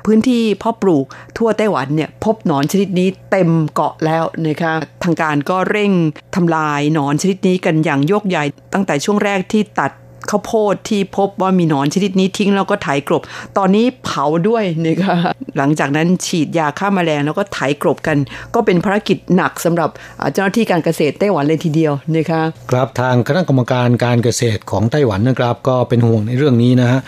[0.06, 1.06] พื้นที่เพาะปลูก
[1.38, 5.92] ทั่วไต้หวันเนี่ยพบหนอนชนิดนี้เต็มเกาะแล้วนะคะทางการก็เร่ง
[6.36, 9.92] ทำลายหนอนชนิดนี้กันอย่างโยกใหญ่ตั้งแต่ช่วงแรกที่ตัด
[10.30, 13.22] ข้าวโพดที่พบว่ามีหนอนชนิดนี้ทิ้งแล้วก็ไถกรบ
[13.58, 15.16] ตอนนี้เผาด้วยนะคะ
[15.58, 18.18] หลังจากนั้นฉีดยาฆ่ามาแมลงแล้วก็ไถกรบกัน
[18.56, 19.90] ก็เป็นภารกิจหนักสำหรับ
[20.34, 27.00] เจ้าหน้าที่การเกษตรไต้หวันเลยทีเดียวนะคะครับทางคณะกรรมการการเกษตรของไต้หวันนะครับ ก็เป็นห่วงในเรื่องนี้นะฮะ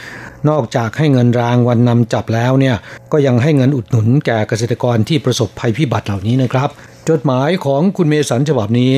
[0.50, 2.76] นอกจากให้เงินรางวัลนำจับแล้วเนี่ย
[3.12, 6.70] ก็ยังให้เงินอุดหนุนแก่เกษตรกรที่ประสบภัยพิบัติเหล่านี้นะครับ
[7.10, 8.94] จดหมายของคุณเมสันฉบับนี้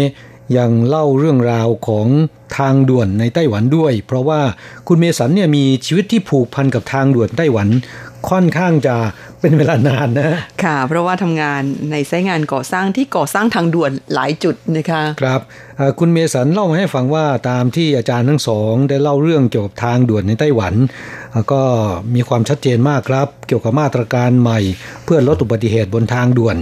[0.57, 2.07] ยังเล่าเรื่องราวของ
[2.57, 4.41] ทางด่วนในไต้หวันด้วย เพราะว่า
[4.87, 7.67] คุณเมสันเนี่ยมีชีวิตที่ผูกพันกับทางด่วนไต้หวัน
[8.29, 8.95] ค่อนข้างจะ
[9.41, 15.41] เป็นเวลานานนะค่ะ เพราะว่าทำงานในไซงานก่อสร้างที่ก่อสร้างทางด่วนหลายจุดนะคะครับ
[15.99, 20.73] คุณเมสันเล่ามาให้ฟังว่าตามที่อาจารย์ทั้งสองได้เล่าเรื่องเกี่ยวกับทางด่วนในไต้หวัน
[21.51, 21.61] ก็
[22.15, 24.59] มีความชัดเจนมากครับ เกี่ยวกับมาตรการใหม่
[25.03, 26.57] เพื่อลดอุบัติเหตุบนทางด่วน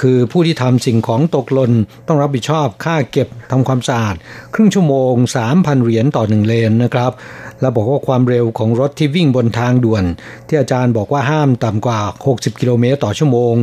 [0.00, 1.72] คือผู้ที่ทำสิ่งของตกหล่น
[2.06, 4.14] ต้องรับผิดชอบค่าเก็บทำความสะอาด
[4.54, 5.12] ครึ่งชั่วโมง
[5.48, 7.12] 3,000 เหรียญต่อหนึ่งเลนนะครับ
[7.60, 10.04] แล้วบอกว่าความเร็วของรถที่วิ่งบนทางด่วน
[10.46, 13.54] ที่อาจารย์บอกว่าห้ามต่ำกว่า 60 กิโลเมตรต่อชั่วโมง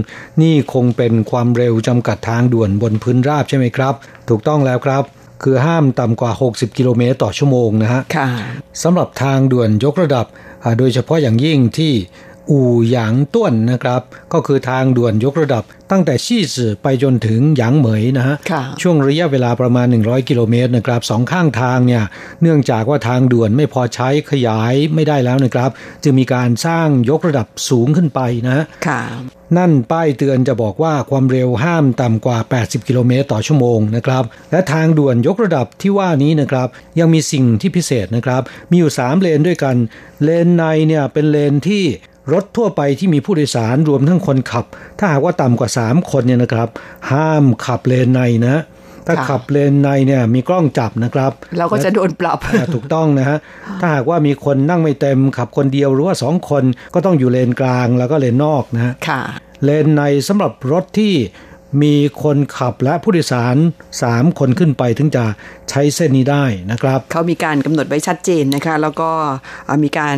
[0.41, 3.93] นี่คงเป็นความเร็วจำกัดทางด่วนบนพื้นราบใช่ไหมครับ
[4.29, 5.03] ถูกต้องแล้วครับ
[5.43, 8.01] คือห้ามต่ำกว่า 60 กิโลเมตรต่อชั่วโมงนะฮะ
[8.83, 10.25] สำหรับทางด่วนยกระดับ
[10.79, 11.93] โดยเฉพาะอย่างยิ่งที่
[12.51, 14.01] อู่หยางต้วนนะครับ
[14.33, 18.35] ก็คือทางด่วนยกระดับตั้งแต่ชี่สื่อไปจนถึงหยางเหมยนะฮะ
[18.81, 22.03] ช่วงระยะเวลาประมาณ 100 กิโลเมตรนะครับสองข้างทางเนี่ย
[22.41, 25.69] เนื่องจากว่าทางด่วนไม่พอใช้ขยายไม่ได้แล้วนะครับ
[26.03, 29.01] จึงมีการสร้างยกระดับสูงขึ้นไปนะค่ะ
[29.57, 36.67] นั่นป้ายเตือนจะบอกว่าความเร็วห้ามต่ำกว่า 80 กิโลเมตรต่อชั่วโมงนะครับ และทางด่วนยกระดับที่ว่านี้นะครับ
[36.99, 39.75] ยังมีสิ่งที่พิเศษนะครับ มีอยู่ 3 เลนด้วยกัน
[40.23, 41.85] เลนในเนี่ยเป็นเลนที่
[42.33, 44.65] รถทั่วไปที่มีผู้โดยสารรวมทั้งคนขับ
[44.99, 46.69] ถ้าหากว่าต่ำกว่า 3 คนเนี่ยนะครับ
[47.11, 48.57] ห้ามขับเลนในนะ
[49.07, 52.39] ถ้าขับเลนในเนี่ยมีกล้องจับนะครับ เราก็จะโดนปรับ
[52.73, 53.37] ถูกต้องนะฮะ
[53.79, 58.93] ถ้าหากว่ามีคนนั่งไม่เต็มขับคนเดียวหรือว่าสองคนก็ต้องอยู่เลนกลางแล้วก็เลนนอกนะฮะ
[59.63, 61.13] เลนในสำหรับรถที่
[61.81, 63.55] มีคนขับและผู้โดยสาร
[63.97, 65.25] 3 คนขึ้นไปถึงจะ
[65.69, 69.09] ใช้เส้นนี้ได้นะครับ เขามีการกำหนดไว้ชัดเจนนะคะ แล้วก็
[69.83, 70.17] มีการ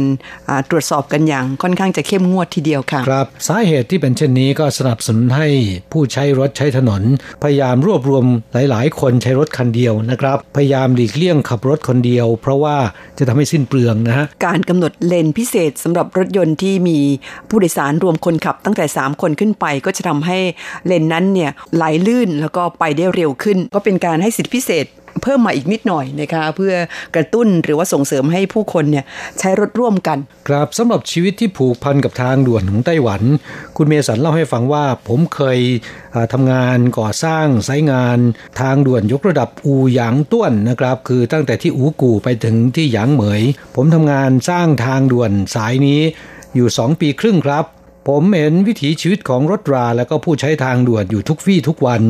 [0.69, 5.47] ตรวจสอบกันอย่างค่อนข้างจะเข้มงวดทีเดียวค่ะครับสาเหตุที่เป็นเช่นนี้ก็สนับสนุนให้
[5.91, 7.01] ผู้ใช้รถใช้ถนน
[7.43, 12.77] พยายามรวบรวมหลาย ๆ คนใช้รถคันเดียวนะครับ พยายามหลีกเลี่ยงขับรถคนเดียว เพราะว่า
[13.17, 16.97] จะทำให้สิ้นเปลืองนะฮะการกำหนดเลนพิเศษสำหรับรถยนต์ที่มี
[17.49, 20.37] ผู้โดยสารรวมคนขับตั้งแต่ 3 คนขึ้นไป ก็จะทำให้
[20.87, 24.87] เลนนั้นเนี่ยไหลลื่นแล้วก็ไปได้เร็วขึ้น ก็เป็นการให้สิทธิพิเศษ
[25.23, 26.73] เพิ่มมาอีกนิดหน่อยนะคะเพื่อ
[27.15, 29.05] กระตุ้นหรือว่าส่งเสริมให้ผู้คนเนี่ย
[29.39, 33.21] ใช้รถร่วมกัน ครับสำหรับชีวิตที่ผูกพันกับทางด่วนของไต้หวัน
[33.77, 35.59] คุณเมสันเล่าให้ฟังว่าผมเคย
[36.33, 38.19] ทำงานก่อสร้างไซงาน
[38.61, 43.41] ทางด่วนยกระดับอูหยางต้วนนะครับ คือตั้งแต่ที่อูกู่ไปถึงที่หยางเหมย
[43.75, 46.01] ผมทำงานสร้างทางด่วนสายนี้
[46.55, 47.65] อยู่สองปีครึ่งครับ
[48.11, 52.01] ผมเห็นวิถีชีวิตของรถราและก็ผู้ใช้ทางด่วนอยู่ทุกวี่ทุกวัน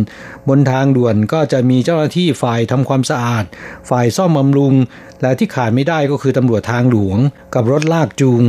[0.49, 3.45] บนทางด่วนก็จะมีเจ้าหน้าที่ฝ่ายทำความสะอาด
[3.89, 4.73] ฝ่ายซ่อมบำรุง
[5.21, 7.19] และที่ขาดไม่ได้ก็คือตำรวจทางหลวง
[7.53, 8.43] กับรถลากจูง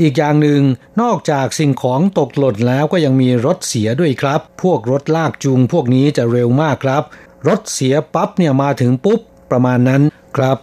[0.00, 0.62] อีกอย่างหนึ่ง
[1.02, 7.02] นอกจากสิ่งของตกหล่นแล้วก็ยังมีรถเสียด้วยครับ พวกรถลากจูง พวกนี้จะเร็วมากครับ
[7.48, 10.02] รถเสียปั๊บเนี่ยมาถึงปุ๊บประมาณนั้น
[10.36, 10.58] ครับ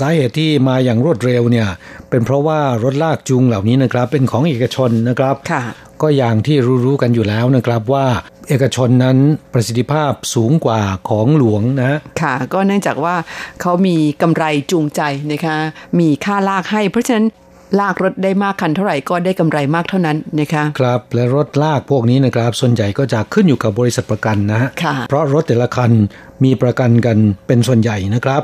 [0.00, 1.68] สาเหตุที่มาอย่างรวดเร็วเนี่ย
[2.10, 5.36] เป็นเพราะว่ารถลากจูงเหล่านี้นะครับเป็นของเอกชนนะครับ
[6.02, 8.06] ก็อย่างที่รู้ๆกันอยู่แล้วนะครับว่า
[8.48, 9.16] เอกชนนั้น
[9.52, 13.16] ประสิทธิภาพสูงกว่าของหลวงนะค่ะ ก็เนื่องจากว่า
[13.60, 15.02] เขามีกำไรจูงใจ
[15.32, 15.56] นะคะ
[15.98, 17.26] มีค่าลากให้เพราะฉะนั้น
[17.78, 24.68] ลากรถได้มากคันเท่าไหร่ก็ได้กำไรมากเท่านั้นนะคะครับและรถลากพวกนี้นะครับ ส่วนใหญ่ก็จะขึ้นอยู่กับบริษัทประกันนะฮะ
[25.08, 25.90] เพราะรถแต่ละคัน
[26.44, 28.42] มีประกันกันเป็นส่วนใหญ่นะครับ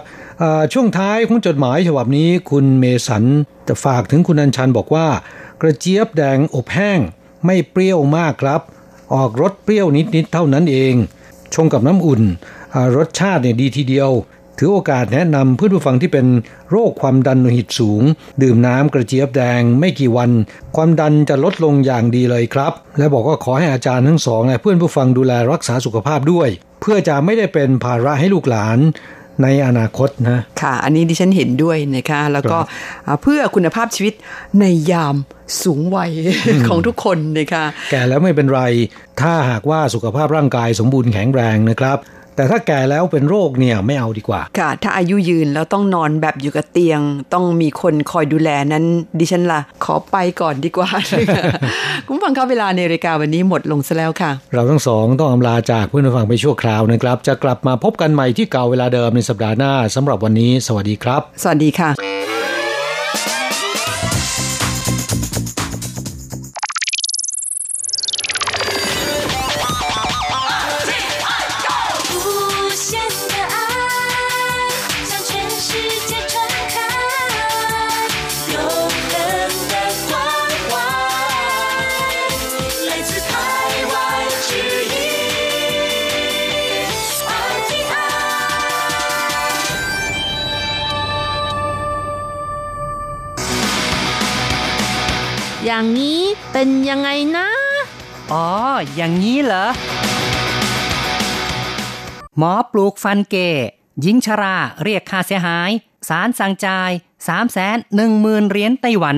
[0.73, 3.25] ช่วงท้ายของจดหมายฉบับนี้คุณเมสัน
[3.69, 5.07] จะฝากถึงคุณอัญชันบอกว่า
[5.61, 6.99] กระเจี๊ยบแดงอบแห้ง
[7.47, 8.61] ไม่เปรี้ยวมากครับ
[9.15, 10.95] ออกรสเปรี้ยวนิดๆเท่านั้นเอง
[11.55, 12.23] ชงกับน้ำอุ่น
[12.97, 14.11] รสชาติเนี่ยดีทีเดียว
[14.59, 16.27] ถือโอกาสแนะนำเพื่อนผู้ฟังที่เป็น
[16.71, 18.03] โรคความดันโลหิตสูง
[18.43, 20.31] ดื่มน้ำกระเจี๊ยบแดงไม่กี่วัน
[20.77, 26.49] ความดันจะลดลงอย่างดีเลยครับ และบอกว่าขอให้อาจารย์ทั้งสองและเพื่อนผู้ฟังดูแลรักษาสุขภาพด้วย
[26.81, 28.79] เพื่อจะไม่ได้เป็นภาระให้ลูกหลาน
[29.43, 32.59] ในอนาคตนะค่ะ อันนี้ดิฉันเห็นด้วยนะคะแล้วก็
[33.23, 34.15] เพื่อคุณภาพชีวิต
[34.61, 35.17] ในยาม
[35.63, 36.11] สูงวัย
[36.69, 38.63] ของทุกคนนะคะแก่แล้วไม่เป็นไร
[39.21, 41.99] ถ้าหากว่าสุขภาพร่างกายสมบูรณ์แข็งแรงนะครับ
[42.37, 47.01] แต่ถ้าแก่แล้วเป็นโรคเนี่ยไม่เอาดีกว่า ค่ะ ถ้าอายุยืนแล้วต้องนอนแบบอยู่กับเตียง
[47.35, 48.85] ต้องมีคนคอยดูแลนั้น
[49.19, 50.89] ดิฉันละ่ะ ขอไปก่อนดีกว่า
[52.07, 62.54] คุณฟังครับเวลาในรายการวันนี้หมดลงซะแล้วค่ะ เราทั้งสองต้องอำลาจากเพื่อนฟังไปชั่วคราวนะครับ จะกลับมาพบกันใหม่ที่เก่าเวลาเดิมในสัปดาห์หน้าสำหรับวันนี้ สวัสดีครับ สวัสดีค่ะ
[95.85, 97.49] อย่างนี้เป็นยังไงนะ
[98.33, 98.49] อ๋อ
[98.95, 99.67] อย่างนี้เหรอ
[102.39, 103.37] หมอปลูกฟันเก
[104.01, 105.71] หญิงชราเรียกค่าเสียหาย
[106.09, 106.91] สารสั่งจ่าย
[107.27, 107.49] 3 1 0
[107.99, 109.17] 0 0 0เหรียญไต้หวัน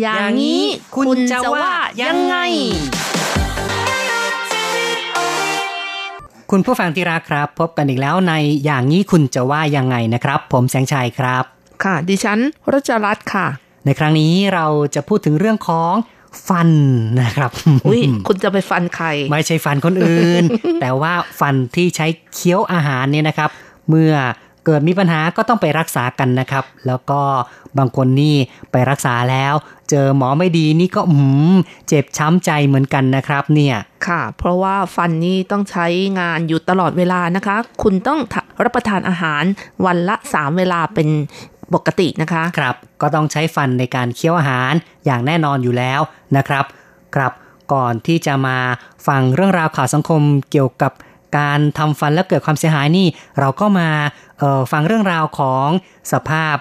[0.00, 0.64] อย่างนี้
[0.96, 1.70] คุณจะว่า
[2.02, 2.36] ยังไง
[6.54, 8.32] คุณผู้ฟังที่รักครับ พบกันอีกแล้วใน
[8.64, 11.44] อย่างนี้คุณจะว่ายังไงนะครับ ผมแสงชัยครับ
[11.84, 12.38] ค่ะ ดิฉัน
[12.72, 13.46] รัชรัตน์ค่ะ
[13.84, 15.94] ในครั้งนี้เราจะพูดถึงเรื่องของ
[16.48, 16.70] ฟัน
[17.22, 17.50] นะครับ
[17.86, 20.44] อุ้ยคุณจะไปฟันใคร ไม่ใช่ฟันคนอื่น
[20.80, 23.50] แต่ว่าฟันที่ใช้เคี้ยวอาหารเนี่ยนะครับ
[23.88, 24.12] เมื่อ
[24.64, 27.20] เกิดมีปัญหาก็ต้องไปรักษากันนะครับ แล้วก็
[27.78, 28.34] บางคนนี่
[28.72, 29.54] ไปรักษาแล้ว
[29.90, 31.52] เจอหมอไม่ดีนี่ก็หืม
[31.88, 35.86] เจ็บช้ำใจเหมือนกันนะครับเนี่ยค่ะ เพราะว่าฟันนี่ต้องใช้
[36.20, 38.20] งานอยู่ตลอดเวลานะคะ คุณต้อง
[38.64, 39.44] รับประทานอาหาร
[39.86, 41.08] วันละสามเวลาเป็น
[41.74, 44.72] ปกตินะคะครับ ก็ต้องใช้ฟันในการเคี้ยวอาหาร
[45.04, 46.00] อย่างแน่นอนอยู่แล้ว
[46.36, 46.64] นะครับ
[47.14, 47.32] ครับ
[47.72, 48.56] ก่อนที่จะมา
[49.06, 50.92] ฟังเรื่องราวข่าวสังคมเกี่ยวกับ
[51.38, 53.06] การทำฟันแล้วเกิดความเสียหายนี่
[53.40, 53.88] เราก็มา
[54.72, 55.68] ฟังเรื่องราวของ
[56.12, 56.56] สภาพ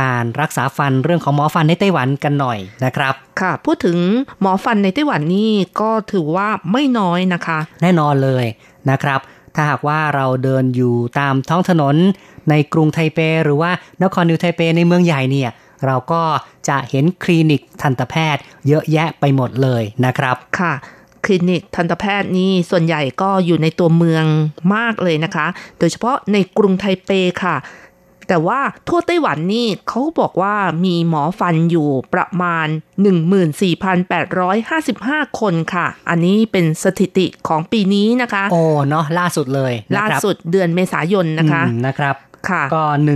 [0.00, 3.98] การรักษาฟันเรื่องของหมอฟันในไต้หวันกันหน่อยนะครับ ค่ะ พูดถึง
[4.40, 8.44] หมอฟันในไต้หวันนี่ก็ถือว่าไม่น้อยนะคะ แน่นอนเลย
[8.90, 9.20] นะครับ
[9.54, 11.96] ถ้าหากว่าเราเดินอยู่ตามท้องถนน
[12.50, 13.70] ในกรุงไทเป หรือว่า
[14.02, 15.50] นครนิวไทเปในเมืองใหญ่เนี่ย
[15.86, 16.22] เราก็
[16.68, 20.72] จะเห็นคลินิกทันตแพทย์เยอะแยะไปหมดเลยนะครับ ค่ะ
[21.24, 24.24] คลินิกทันตแพทย์นี่ส่วนใหญ่ก็อยู่ในตัวเมือง
[24.74, 25.46] มากเลยนะคะ
[25.78, 27.10] โดยเฉพาะในกรุงไทเป
[27.44, 27.56] ค่ะ
[28.28, 32.66] แต่ว่าทั่วไต้หวันนี่เขาบอกว่ามีหมอฟันอยู่ประมาณ
[34.62, 42.16] 14,855 คนค่ะ อันนี้เป็นสถิติของปีนี้นะคะ โอ้เนาะล่าสุดเลยล่าสุดเดือนเมษายนนะคะนะครับ
[42.48, 43.10] ค่ะก็1 4 0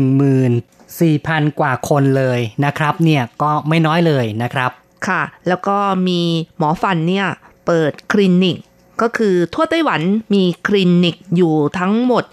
[1.00, 4.70] 0 0 กว่าคนเลยนะครับ เนี่ยก็ไม่น้อยเลยนะครับ
[5.08, 5.76] ค่ะ แล้วก็
[6.08, 6.20] มี
[6.58, 7.26] หมอฟันเนี่ย
[7.68, 8.56] เปิดคลินิก
[9.02, 10.00] ก็คือทั่วไต้หวัน
[10.34, 12.24] มีคลินิกอยู่ทั้งหมด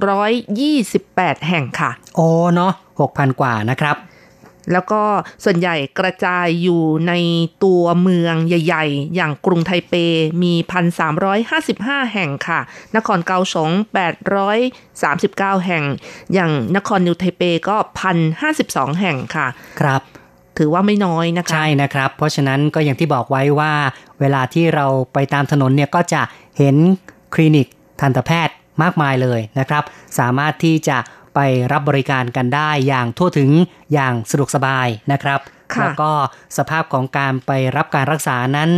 [0.00, 2.72] 6,628 แห่งค่ะ โอ้เนาะ
[3.06, 3.96] 6,000 กว่านะครับ
[4.72, 5.02] แล้วก็
[5.44, 7.12] ส่วนใหญ่กระจายอยู่ใน
[7.64, 9.94] ตัวเมืองใหญ่ ๆ อย่างกรุงไทเป
[10.42, 10.54] มี
[11.32, 12.60] 1,355 แห่งค่ะ
[12.96, 13.70] นครเกาสง
[14.88, 15.84] 839 แห่ง
[16.34, 17.76] อย่างนครนิวไทเปก็
[18.38, 19.46] 1,052 แห่งค่ะ
[19.80, 20.02] ครับ
[20.60, 23.72] ถือว่าไม่น้อยนะคะใช่นะครับ เพราะฉะนั้นก็อย่างที่บอกไว้ว่า
[24.20, 26.22] เวลาที่เราไปตามถนนเนี่ยก็จะ
[26.58, 26.76] เห็น
[27.34, 27.66] คลินิก
[28.00, 29.84] ทันตแพทย์มากมายเลยนะครับ
[30.18, 30.98] สามารถที่จะ
[31.34, 31.38] ไป
[31.72, 33.50] รับบริการกันได้อย่างทั่วถึง
[33.92, 35.40] อย่างสะดวกสบายนะครับ
[35.80, 36.10] แล้วก็
[36.58, 38.70] สภาพของการไปรับการรักษานั้น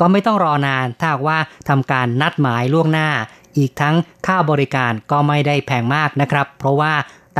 [0.00, 1.38] ก็ไม่ต้องรอนานถ้าว่า
[1.68, 3.08] ทำการนัดหมายล่วงหน้า
[3.58, 3.94] อีกทั้ง
[4.26, 6.92] ค่าบริการก็ไม่ได้แพงมากนะครับ เพราะว่า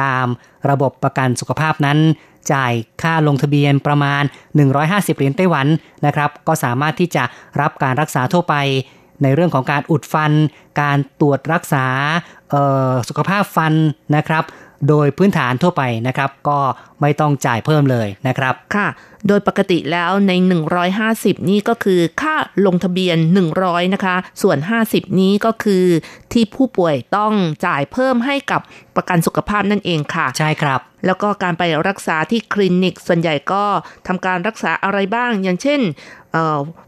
[0.02, 0.26] ตาม
[0.70, 1.98] ระบบประกันสุขภาพนั้น
[2.52, 4.22] จ่ายค่าลงทะเบียนประมาณ
[4.70, 5.66] 150 เหรียญไต้หวัน
[6.06, 7.24] นะครับ ก็สามารถที่จะ
[7.60, 8.54] รับการรักษาทั่วไป
[9.22, 10.32] ในเรื่องของการอุดฟัน
[10.80, 11.86] การตรวจรักษา
[13.08, 13.74] สุขภาพฟัน
[14.16, 14.44] นะครับ
[14.88, 16.58] โดยพื้นฐานทั่วไปนะครับก็
[17.00, 18.88] ไม่ต้องจ่ายเพิ่มเลยนะครับค่ะ
[19.28, 20.32] โดยปกติแล้วใน
[20.90, 22.34] 150 นี่ก็คือค่า
[22.66, 23.16] ลงทะเบียน
[23.56, 24.58] 100 นะคะ ส่วน
[24.88, 25.84] 50 นี้ก็คือ
[26.32, 27.32] ที่ผู้ป่วยต้อง
[27.66, 28.60] จ่ายเพิ่มให้กับ
[28.96, 33.64] ประกันสุขภาพนั่นเองค่ะ ใช่ครับ แล้วก็การไปรักษาที่คลินิกส่วนใหญ่ก็
[34.06, 35.80] ทำการรักษาอะไรบ้าง อย่างเช่น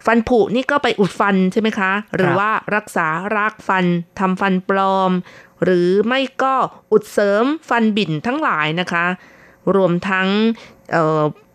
[0.07, 3.85] ฟันผุนี่ก็ไปอุดฟันใช่ไหมคะ หรือว่ารักษารากฟัน
[4.19, 5.13] ทำฟันปลอม
[5.65, 6.55] หรือไม่ก็
[6.93, 9.07] อุดเสริมฟันบิ่นทั้งหลายนะคะ
[9.77, 10.29] รวมทั้ง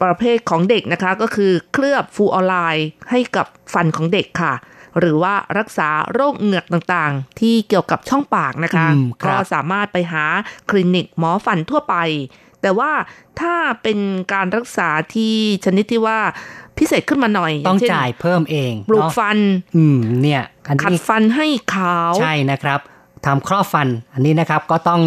[0.02, 4.54] ประเภทของเด็กนะคะ ก็คือเคลือบฟูออไลน์ให้กับฟันของเด็กค่ะ
[5.00, 8.88] หรือว่ารักษาโรคเหงือกต่างๆ ที่เกี่ยวกับช่องปากนะคะ
[9.26, 10.26] ก็สามารถไปหา
[10.70, 11.96] คลินิกหมอฟันทั่วไป
[12.66, 12.92] แต่ว่า
[13.42, 14.00] ถ้าเป็น
[14.34, 15.36] การรักษาที่
[15.66, 16.20] ชนิดที่ว่า
[16.78, 19.38] พิเศษขึ้นมาหน่อย ต้องเช่นจ่ายเพิ่มเองปลูกเนาะฟัน
[19.76, 22.80] อืมเนี่ยอันขัดนี้ฟันให้ขาวใช่นะครับ
[23.26, 25.02] ทำครอบฟันอันนี้นะครับก็ต้อง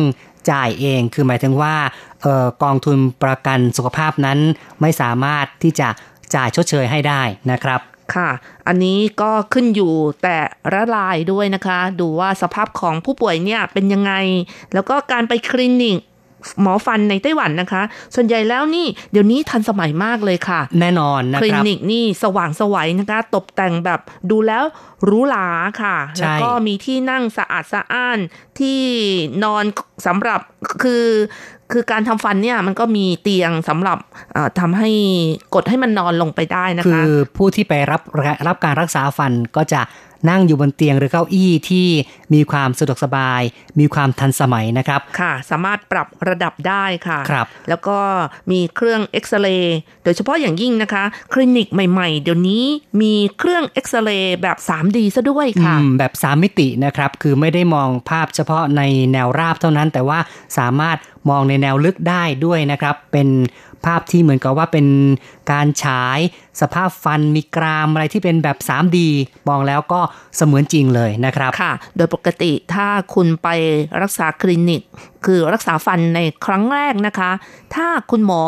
[0.51, 1.75] จ่ายเองคือหมายถึงว่า
[2.23, 4.39] เอ่อกองทุนประกันสุขภาพนั้น
[4.81, 5.89] ไม่สามารถที่จะ
[6.35, 7.81] จ่ายชดเชยให้ได้นะครับ
[8.15, 8.31] ค่ะ
[8.67, 9.93] อันนี้ก็ขึ้นอยู่
[10.23, 10.39] แต่
[10.73, 14.13] ละรายด้วยนะคะ ดูว่าสภาพของผู้ป่วยเนี่ยเป็นยังไง
[14.75, 15.99] แล้วก็การไปคลินิก
[16.61, 17.83] หมอฟันในไต้หวันนะคะ
[18.15, 24.65] ส่วนใหญ่แล้วนี่เดี๋ยวนี้ทันสมัยมากเลยค่ะ แน่นอนนะคลิครับนิกนี่สว่างสวัยนะคะ ตกแต่งแบบดูแล้ว
[25.05, 25.47] หรูหรา
[25.83, 28.19] ค่ะใช่แล้วก็มีที่นั่งสะอาดสะอ้าน
[28.59, 28.81] ที่
[29.45, 29.65] นอน
[30.07, 30.41] สำหรับ
[30.83, 31.07] คือ
[31.73, 33.99] คือการทำฟันเนี่ยมันก็มีเตียงสำหรับ
[34.33, 34.91] เอ่อทำให้
[35.55, 38.03] กดให้มันนอนลงไปได้นะคืคะอผู้ที่ไปรับ
[38.49, 39.81] รับการรักษาฟันก็จะ
[40.31, 41.89] นั่งอยู่บนเตียงหรือเก้าอี้ที่
[42.35, 43.43] มีความสะดวกสบาย
[43.79, 47.99] มีความทันสมัยนะครับ ค่ะ สามารถปรับระดับได้ค่ะครับ แล้วก็
[48.51, 52.65] มีเครื่องเอ็กซเรย์โดยเฉพาะอย่างยิ่งนะคะ คลินิกใหม่ ๆ เดี๋ยวนี้
[53.01, 60.19] มีเครื่องเอ็กซเรย์แบบ 3D ซะด้วยค่ะอืมแบบสามมิตินะครับ คือไม่ได้มองภาพเฉพาะในแนวราบเท่านั้น แต่ว่า
[60.59, 60.99] สามารถ
[61.31, 63.29] มองในแนวลึกได้ด้วยนะครับ เป็น
[63.87, 64.87] ภาพที่เหมือนกับว่าเป็น
[65.53, 66.19] การฉาย
[66.61, 68.99] สภาพฟันมีกรามอะไรที่เป็นแบบ 3D
[69.49, 70.01] มองแล้วก็
[70.37, 73.49] เสมือนจริงเลยนะครับค่ะ โดยปกติถ้าคุณไป
[74.03, 74.83] รักษาคลินิก
[75.27, 77.31] คือรักษาฟันในครั้งแรกนะคะ
[77.75, 78.43] ถ้าคุณหมอ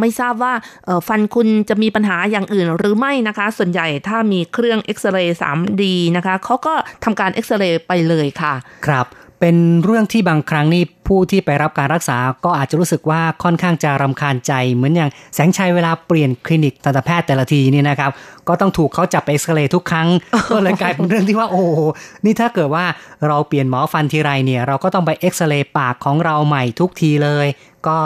[0.00, 0.54] ไม่ทราบว่า
[0.86, 5.82] เอ่อฟันคุณจะมีปัญหาอย่างอื่นหรือไม่นะคะ ส่วนใหญ่ถ้ามีเครื่องเอ็กซเรย์ 3D
[6.16, 6.74] นะคะเขาก็
[7.04, 8.54] ทำการเอ็กซเรย์ไปเลยค่ะ
[8.86, 9.06] ครับ
[9.40, 18.10] เป็นเรื่องที่บางครั้งนี่ผู้ที่ไปรับการรักษาก็อาจจะรู้สึกว่าค่อนข้างจะรำคาญใจ เหมือนอย่างแสงชัยเวลาเปลี่ยนคลินิกทันตแพทย์แต่ละทีนี่นะครับ
[18.48, 20.08] ก็ต้องถูกเขาจับไปเอ็กซเรย์ทุกครั้ง
[20.52, 21.80] ก็เลยกลายเป็นเรื่องที่ว่าโอ้โห
[22.24, 22.84] นี่ถ้าเกิดว่า
[23.26, 27.46] เราเปลี่ยนหมอฟันทีไรเนี่ย เราก็ต้องไปเอ็กซเรย์ปากของเราใหม่ทุกทีเลย
[27.88, 27.98] ก็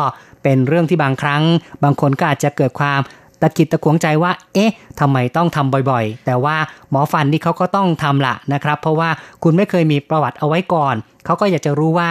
[0.43, 1.43] เป็นเรื่องที่บางครั้ง
[1.85, 3.01] บางคนก็อาจจะเกิดความ
[3.43, 6.57] ตะกิดตะขวงใจว่า เอ๊ะทำไมต้องทำบ่อยๆ แต่ว่า
[6.91, 9.11] หมอฟันนี่เขาก็ต้องทำละนะครับ เพราะว่า
[9.43, 10.95] คุณไม่เคยมีประวัติเอาไว้ก่อน
[11.25, 12.11] เขาก็อยากจะรู้ว่า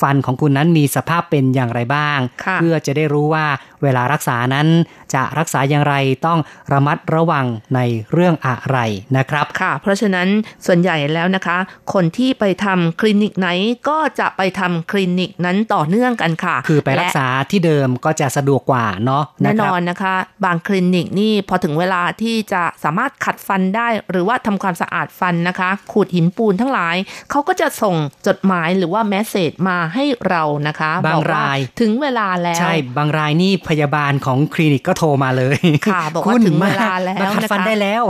[0.00, 3.46] ฟันของคุณนั้นมีสภาพเป็นอย่างไรบ้างค่ะเพื่อจะได้รู้ว่า
[3.84, 4.68] เวลารักษานั้น
[5.14, 5.94] จะรักษาอย่างไร
[6.26, 6.38] ต้อง
[6.72, 7.80] ระมัดระวังใน
[8.12, 8.78] เรื่องอะไร
[9.16, 10.28] นะครับค่ะ เพราะฉะนั้น
[10.66, 11.58] ส่วนใหญ่แล้วนะคะ
[11.92, 13.48] คนที่ไปทำคลินิกไหน
[13.88, 20.14] ก็จะไปทำคลินิกนั้นต่อเนื่องกันค่ะ คือไปรักษาที่เดิมก็จะสะดวกกว่าเนาะแน่ะนครับอนนะคะ
[20.44, 26.96] บางคลินิกนี่พอถึงเวลาที่จะสามารถขัดฟันได้ หรือว่าทำความสะอาดฟันนะคะ ขูดหินปูนทั้งหลาย
[27.30, 35.58] เขาก็จะส่งจดหมายหรือว่าแมสเซจมาให้เรานะคะบางอกว่รายถึงเวลาแล้วใช่บางรายนี่พยาบาลของคลินิกก็โทรมาเลย
[35.92, 38.02] ค่ะบอกว่าคุณถึงเวลาแล้วมาขัดนะคะฟันได้แล้ว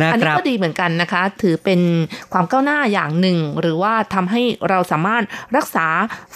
[0.00, 1.80] นะอันคนี้รับก็ดีเหมือนกันนะคะ ถือเป็น
[2.32, 5.22] ความก้าวหน้าอย่างหนึ่ง หรือว่าทำให้เราสามารถ
[5.56, 5.86] รักษา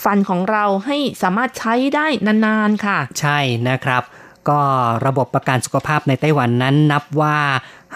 [0.04, 4.02] ฟันของเราให้สามารถใช้ได้นานๆค่ะ ใช่นะครับ
[4.50, 4.60] ก็
[5.06, 7.36] ระบบประกันสุขภาพในไต้หวันนั้นนับว่า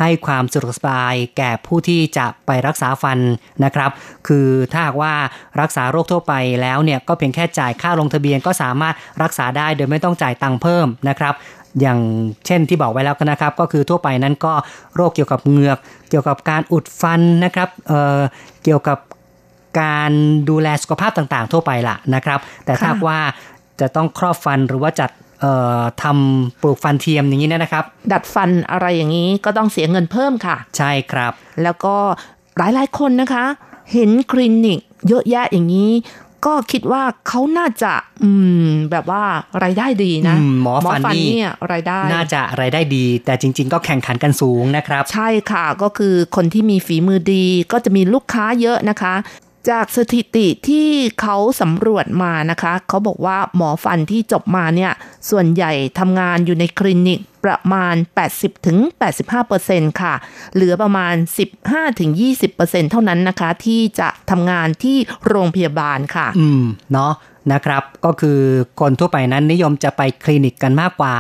[0.01, 3.19] ให้ความสะดวกสบายแก่ผู้ที่จะไปรักษาฟัน
[3.65, 3.91] นะครับ
[4.27, 5.13] คือถ้าหากว่า
[5.61, 11.35] รักษาโรคทั่วไปแล้วเนี่ยก็เพียงแค่จ่ายค่าลงทะเบียนก็สามารถรักษาได้โดยไม่ต้องจ่ายตังค์เพิ่มนะครับ
[11.81, 12.01] อย่าง
[12.47, 14.55] เช่นที่บอกไว้แล้วนะครับ ก็คือทั่วไปนั้นก็
[14.97, 15.79] โรคเกี่ยวกับเหงือก
[16.11, 18.21] เกี่ยวกับการอุดฟันนะครับเอ่อ
[18.65, 18.99] เกี่ยวกับ
[19.81, 20.13] การ
[20.51, 23.21] ดูแลสุขภาพต่างๆ ทั่วไปล่ะนะครับ แต่ถ้าว่า
[23.81, 25.11] จะต้องครอบฟันหรือว่าจัด
[26.03, 31.33] ทำปลูกฟันเทียมอย่างนี้นะครับ ดัดฟันอะไรอย่างนี้ก็ต้องเสียเงินเพิ่มค่ะ ใช่ครับ
[31.63, 31.97] แล้วก็
[32.57, 33.45] หลายๆคนนะคะ
[33.93, 34.79] เห็นคลินิก
[35.09, 35.93] เยอะแยะอย่างนี้
[36.47, 38.31] ก็คิดว่าเขาน่าจะอื
[38.67, 39.23] มแบบว่า
[39.63, 49.15] รายได้ดีนะอืมหมอฟันนี่เนี่ยรายได้ น่าจะรายได้ดี แต่จริง ๆ ก็แข่งขันกันสูงนะครับ ใช่ค่ะก็คือคนที่มีฝีมือดีก็จะมีลูกค้าเยอะนะคะ
[49.71, 50.89] จากสถิติที่
[51.21, 54.93] เขาสำรวจมานะคะ เขาบอกว่าหมอฟันที่จบมาเนี่ย
[55.31, 57.95] ส่วนใหญ่ทำงานอยู่ในคลินิกประมาณ
[58.79, 60.15] 80-85%ค่ะ
[60.55, 61.15] เหลือประมาณ
[61.83, 64.97] 15-20%เท่านั้นนะคะ ที่จะทำงานที่
[65.29, 67.13] โรงพยาบาลค่ะ อืม เนาะ
[67.53, 68.39] นะครับ ก็คือ
[68.81, 71.15] คนทั่วไปนั้นนิยมจะไปคลินิกกันมากกว่า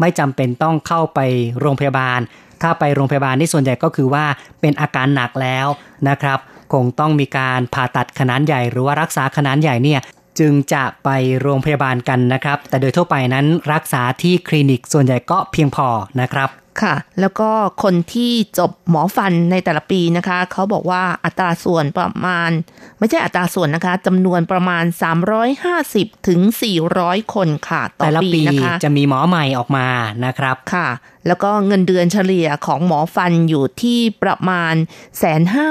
[0.00, 1.20] ไม่จำเป็นต้องเข้าไป
[1.60, 2.20] โรงพยาบาล
[2.62, 4.24] ถ้าไปโรงพยาบาลนี่ส่วนใหญ่ก็คือว่า
[4.60, 5.66] เป็นอาการหนักแล้ว
[6.08, 6.38] นะครับ
[6.72, 10.00] คงต้องมีการผ่าตัดขนาดใหญ่ หรือว่ารักษาขนาดใหญ่เนี่ย
[10.38, 11.08] จึงจะไป
[11.40, 15.88] โรงพยาบาลกันนะครับ แต่โดยทั่วไปนั้นรักษาที่คลินิกส่วนใหญ่ก็เพียงพอ
[16.20, 16.48] นะครับ
[16.82, 17.50] ค่ะ แล้วก็
[17.82, 22.50] คนที่จบหมอฟันในแต่ละปีนะคะ เขาบอกว่าอัตราส่วนประมาณ
[22.98, 24.84] ไม่ใช่อัตราส่วนนะคะจำนวนประมาณ
[25.56, 26.40] 350 ถึง
[26.86, 29.86] 400 คนค่ะต่อแต่ละปีปีนะคะจะมีหมอใหม่ออกมา
[30.24, 30.88] นะครับค่ะ
[31.26, 34.74] แล้วก็เงินเดือนเฉลี่ยของหมอฟันอยู่ที่ประมาณ
[35.18, 35.70] แสนห้า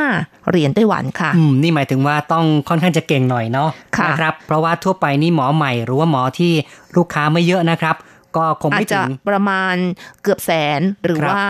[0.50, 6.52] เหรียญไต้หวันค่ะอืมนี่หมายถึงว่าต้องค่อนข้างจะเก่งหน่อยเนาะค่ะนะครับ เพราะว่าทั่วไปนี่หมอใหม่หรือว่าหมอที่
[6.96, 7.96] ลูกค้าไม่เยอะนะครับ
[8.38, 9.76] ก็คงอาจไม่จะถึงประมาณ
[10.22, 11.46] เกือบแสนหรือครับว่า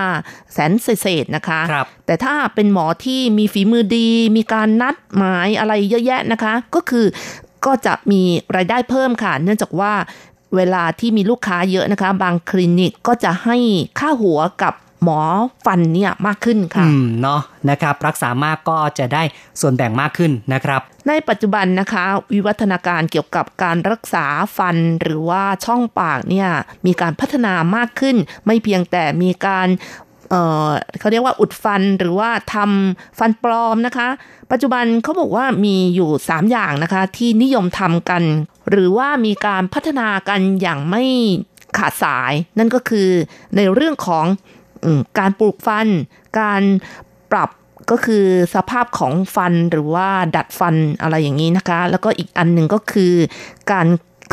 [0.53, 7.05] แสนเศษๆนะคะครับแต่ถ้าเป็นหมอที่มีฝีมือดี มีการนัดหมายอะไรเยอะแยะนะคะ ก็คือ
[7.65, 8.21] ก็จะมี
[8.55, 9.93] รายได้เพิ่มค่ะ เนื่องจากว่า
[10.55, 13.57] เวลาที่มีลูกค้าเยอะนะคะ บางคลินิกก็จะให้
[13.99, 14.73] ค่าหัวกับ
[15.03, 15.21] หมอ
[15.65, 19.23] ฟันเนี่ยมากขึ้นค่ะอืมเนาะนะครับ รักษามากก็จะได้
[19.61, 24.25] ส่วนแบ่งมากขึ้นนะครับ ในปัจจุบันนะคะ วิวัฒนาการเกี่ยวกับการรักษา
[24.57, 26.49] ฟันหรือว่าช่องปากเนี่ย
[26.85, 29.67] มีการพัฒนามากขึ้น ไม่เพียงแต่มีการ
[30.29, 34.07] เอ่อเขาเรียกว่าอุดฟันหรือว่าทำฟันปลอมนะคะ
[34.51, 38.23] ปัจจุบันเขาบอกว่ามีอยู่ 3 อย่างนะคะ ที่นิยมทำกัน
[38.69, 41.03] หรือว่ามีการพัฒนากันอย่างไม่
[41.77, 43.09] ขาดสาย นั่นก็คือ
[43.55, 44.60] ในเรื่องของอม
[45.19, 45.87] การปลูกฟัน
[46.39, 46.61] การ
[47.31, 47.49] ปรับ
[47.91, 48.25] ก็คือ
[48.55, 53.13] สภาพของฟันหรือว่าดัดฟันอะไรอย่างนี้นะคะ แล้วก็อีกอันหนึ่งก็คือ
[53.71, 53.87] การ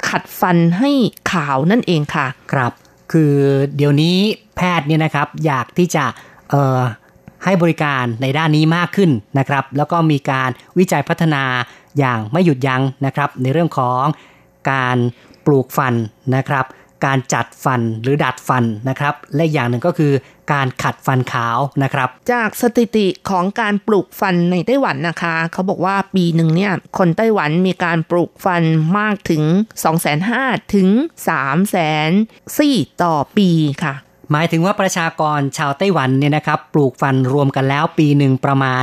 [0.08, 0.90] ขัดฟันให้
[1.32, 2.72] ขาวนั่นเองค่ะ ครับ
[3.12, 3.34] คือ
[3.76, 4.16] เดี๋ยวนี้
[4.56, 6.04] แพทย์เนี่ยนะครับอยากที่จะ
[6.50, 6.80] เอ่อ
[7.44, 11.42] ให้บริการในด้านนี้มากขึ้นนะครับ แล้วก็มีการวิจัยพัฒนา
[11.98, 14.02] อย่างไม่หยุดยั้งนะครับ ในเรื่องของ
[14.70, 14.96] การ
[15.46, 15.94] ปลูกฟัน
[16.36, 16.64] นะครับ
[17.06, 20.12] การจัดฟันหรือดัดฟันนะครับ และอีกอย่างหนึ่งก็คือ
[20.52, 28.62] การขัดฟันขาวนะครับ จากสถิติของการปลูกฟันในไต้หวันนะคะ เขาบอกว่าปีหนึ่งเนี่ยคนไต้หวันมีการปลูกฟัน
[28.98, 29.42] มากถึง
[29.82, 30.88] 2 5 0 0 0ถึง
[31.28, 33.50] 3 0 0 0 0ซี่ต่อปี
[33.82, 33.94] ค่ะ
[34.32, 38.76] หมายถึงว่าประชากรชาวไต้หวันเนี่ยนะครับปลูกฟันรวมกันแล้วปีหนึ่งประมา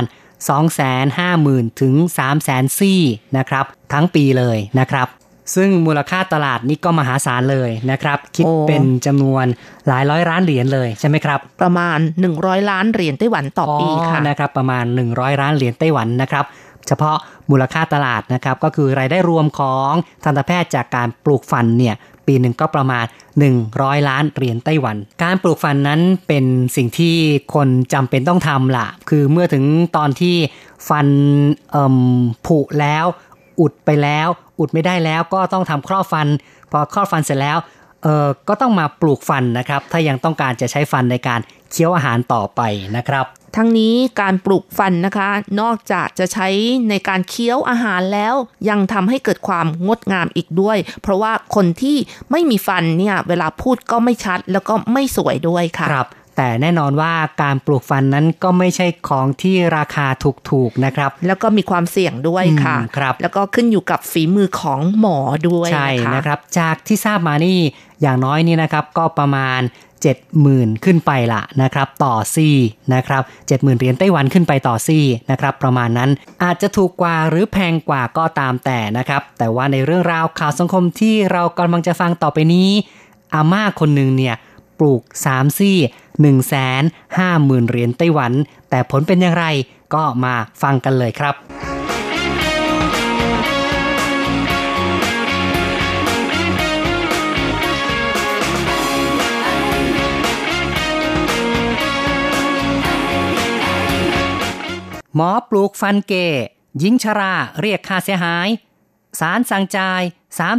[0.90, 1.94] 250,000 ถึง
[2.36, 3.00] 300,000 ซี่
[3.36, 5.08] นะครับ ทั้งปีเลยนะครับ
[5.54, 9.46] ซึ่งมูลค่าตลาดนี่ก็มหาศาลเลยนะครับ คิดโอ้เป็นจำนวน
[9.88, 11.98] หลายร้อยล้านเหรียญเลยใช่ไหมครับ ประมาณ
[12.34, 16.44] 100 ล้านเหรียญไต้หวันต่อปีค่ะนะครับ ประมาณ 100 ล้านเหรียญไต้หวันนะครับ
[16.86, 17.16] เฉพาะ
[17.50, 19.92] มูลค่าตลาดนะครับ ก็คือรายได้รวมของ
[20.24, 21.94] ทันตแพทย์จากการปลูกฟันเนี่ย
[22.26, 23.04] ปีหนึ่งก็ประมาณ
[23.56, 26.44] 100 ล้านเหรียญไต้หวัน การปลูกฟันนั้นเป็น
[26.76, 27.16] สิ่งที่
[27.54, 29.64] คนจำเป็นต้องทำล่ะคือเมื่อถึง
[29.96, 30.36] ตอนที่
[30.88, 31.08] ฟัน
[31.70, 31.98] เอ่ม
[32.46, 33.04] ผุแล้ว
[33.60, 34.28] อุดไปแล้ว
[34.58, 36.26] อุดไม่ได้แล้วก็ต้องทำครอบฟัน
[36.70, 37.58] พอครอบฟันเสร็จแล้ว
[38.02, 41.40] เออก็ต้องมาปลูกฟันนะครับ ถ้ายังต้องการจะใช้ฟันในการ
[41.70, 42.60] เคี้ยวอาหารต่อไป
[42.96, 43.26] นะครับ
[43.56, 45.30] ทั้งนี้การปลูกฟันนะคะ
[45.60, 46.48] นอกจากจะใช้
[46.90, 48.34] ในการเคี้ยวอาหารแล้ว
[48.68, 51.96] ยังทำให้เกิดความงดงามอีกด้วย เพราะว่าคนที่
[52.30, 57.12] ไม่มีฟันเนี่ยเวลาพูดก็ไม่ชัดแล้วก็ไม่สวยด้วยค่ะครับ แต่แน่นอนว่า
[57.42, 60.06] การปลูกฟันนั้นก็ไม่ใช่ของที่ราคา
[60.50, 65.18] ถูกๆนะครับ แล้วก็มีความเสี่ยงด้วยค่ะอืมครับ แล้วก็ขึ้นอยู่กับฝีมือของหมอ
[65.48, 67.58] ด้วยใช่นะคะนะครับ จากที่ทราบมานี่
[68.02, 69.60] อย่างน้อยนี่นะครับก็ประมาณ
[70.22, 72.56] 70,000 ขึ้นไปละนะครับ ต่อซี่
[72.94, 76.10] นะครับ70,000เหรียญไต้หวันขึ้นไปต่อซี่นะครับ ประมาณนั้น
[76.42, 82.68] อาจจะถูกกว่าหรือแพงกว่าก็ตามแต่นะครับ แต่ว่าในเรื่องราวข่าวสังคมที่เรากำลังจะฟังต่อไปนี้
[83.34, 84.36] อาม่าคนหนึ่งเนี่ย
[84.78, 85.78] ปลูก3ซี่
[86.16, 88.32] 1 5 0 0 0 0เหรียญไต้หวัน
[88.70, 89.46] แต่ผลเป็นอย่างไร
[89.94, 91.36] ก็มาฟังกันเลยครับ
[105.18, 106.14] หมอปลูกฟันเก
[106.78, 108.48] หญิงชราเรียกค่าเสียหาย
[109.20, 110.02] ศาลสั่งจ่าย
[110.38, 110.58] 3 1 0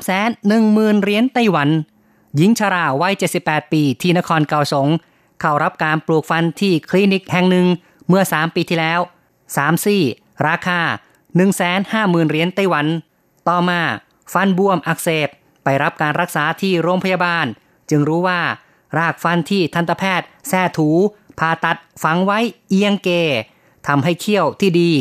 [0.49, 1.69] 0 0 0เหรียญไต้หวัน
[2.35, 4.87] หญิงชราวัย 78 ปีที่นครเกาสง
[5.41, 7.67] เข้ารับการปลูกฟันที่คลินิกแห่งหนึ่ง
[8.07, 8.99] เมื่อ 3 ปีที่แล้ว
[9.47, 10.03] 3 ซี่
[10.47, 10.79] ราคา
[11.55, 12.87] 150,000 เหรียญไต้หวัน
[13.47, 13.79] ต่อมา
[14.33, 15.29] ฟันบวมอักเสบ
[15.63, 17.45] ไปรับการรักษาที่โรงพยาบาล
[17.89, 18.41] จึงรู้ว่า
[18.97, 20.89] รากฟันที่ทันตแพทย์แท้ถู
[21.39, 23.09] ผ่าตัดฝังไว้เอียงเก
[23.87, 24.91] ทำให้เขี้ยวที่ดี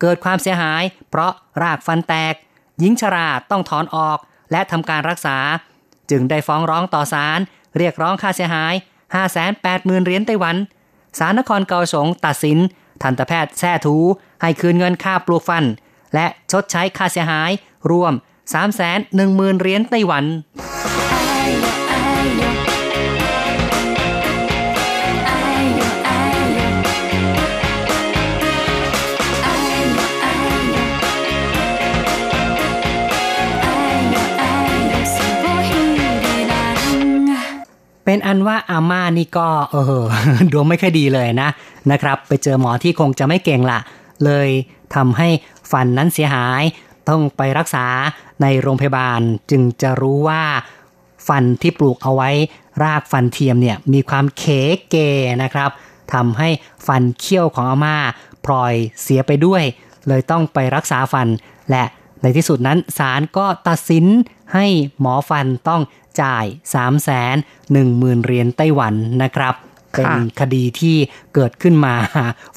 [0.00, 1.32] เกิดความเสียหาย เพราะ
[1.62, 2.34] รากฟันแตก
[2.78, 4.18] หญิงชราต้องถอนออก
[4.52, 5.36] และทำการรักษา
[6.10, 7.40] จึงได้ฟ้องร้องต่อศาล
[7.76, 8.74] เรียกร้องค่าเสียหาย
[9.14, 10.56] 580,000เหรียญไต้หวัน
[11.18, 12.58] ศาลนครเกาสงตัดสิน
[13.02, 13.96] ทันตแพทย์แท้ถู
[14.42, 15.64] ให้คืนเงินค่าปลูกฟัน
[16.14, 17.50] และชดใช้ค่าเสียหาย
[17.90, 18.12] รวม
[18.86, 20.24] 310,000เหรียญไต้หวัน
[38.06, 40.04] เป็นอันว่าอาม่านี่ก็ เออ
[40.52, 41.50] ดวงไม่ค่อยดีเลยนะ
[41.90, 43.78] นะครับ ไปเจอหมอที่คงจะไม่เก่งละ
[44.24, 44.48] เลย
[44.94, 45.28] ทำให้
[45.72, 46.62] ฟันนั้นเสียหาย
[47.08, 47.86] ต้องไปรักษา
[48.42, 50.42] ในโรงพยาบาลจึงจะรู้ว่า
[51.28, 52.30] ฟันที่ปลูกเอาไว้
[52.82, 54.44] รากฟันเทียมเนี่ยมีความเข
[54.90, 54.96] เก
[55.42, 55.70] นะครับ
[56.14, 56.48] ทำให้
[56.86, 57.96] ฟันเขี้ยวของอาม่า
[58.44, 59.62] พลอยเสียไปด้วย
[60.08, 61.28] เลยต้องไปรักษาฟัน
[61.70, 61.84] และ
[62.22, 64.04] ในที่สุดนั้นศาลก็ตัดสิน
[64.54, 64.66] ให้
[65.00, 65.82] หมอฟันต้อง
[66.22, 66.44] จ่าย
[66.74, 67.06] 3 1 0 0
[67.76, 69.54] 0 0เหรียญไต้หวันนะครับ
[69.92, 70.96] เป็นคดีที่
[71.34, 71.94] เกิดขึ้นมา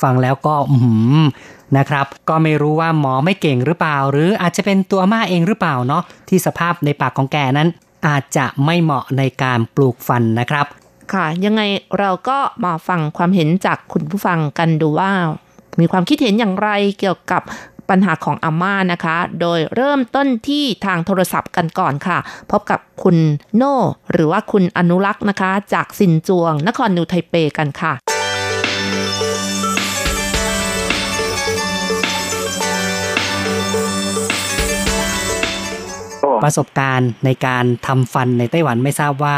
[0.02, 0.78] ฟังแล้วก็อื
[1.22, 1.26] ม
[1.78, 7.70] นะครับ ก็ไม่รู้ว่าหมอไม่เก่งหรือเปล่า หรืออาจจะเป็นตัวอาม่าเองหรือเปล่าเนาะที่สภาพในปากของแกนั้น
[8.08, 10.66] อาจจะไม่เหมาะในการปลูกฟันนะครับ
[11.14, 11.62] ค่ะ ยังไง
[12.00, 15.12] เราก็มาฟังความเห็นจากคุณผู้ฟังกันดูว่า
[15.80, 17.42] มีความคิดเห็นอย่างไรเกี่ยวกับ
[17.90, 22.18] ปัญหาของอาม่านะคะ โดยเริ่มต้นที่ทางโทรศัพท์กันก่อนค่ะ
[22.52, 23.18] พบกับคุณ
[23.56, 23.78] โน่
[24.12, 27.94] หรือว่าคุณอนุรักษ์นะคะ จากสินจวง นครนิวไทเปกันค่ะ
[36.44, 39.38] ประสบการณ์ในการทำฟันในไต้หวันไม่ทราบว่า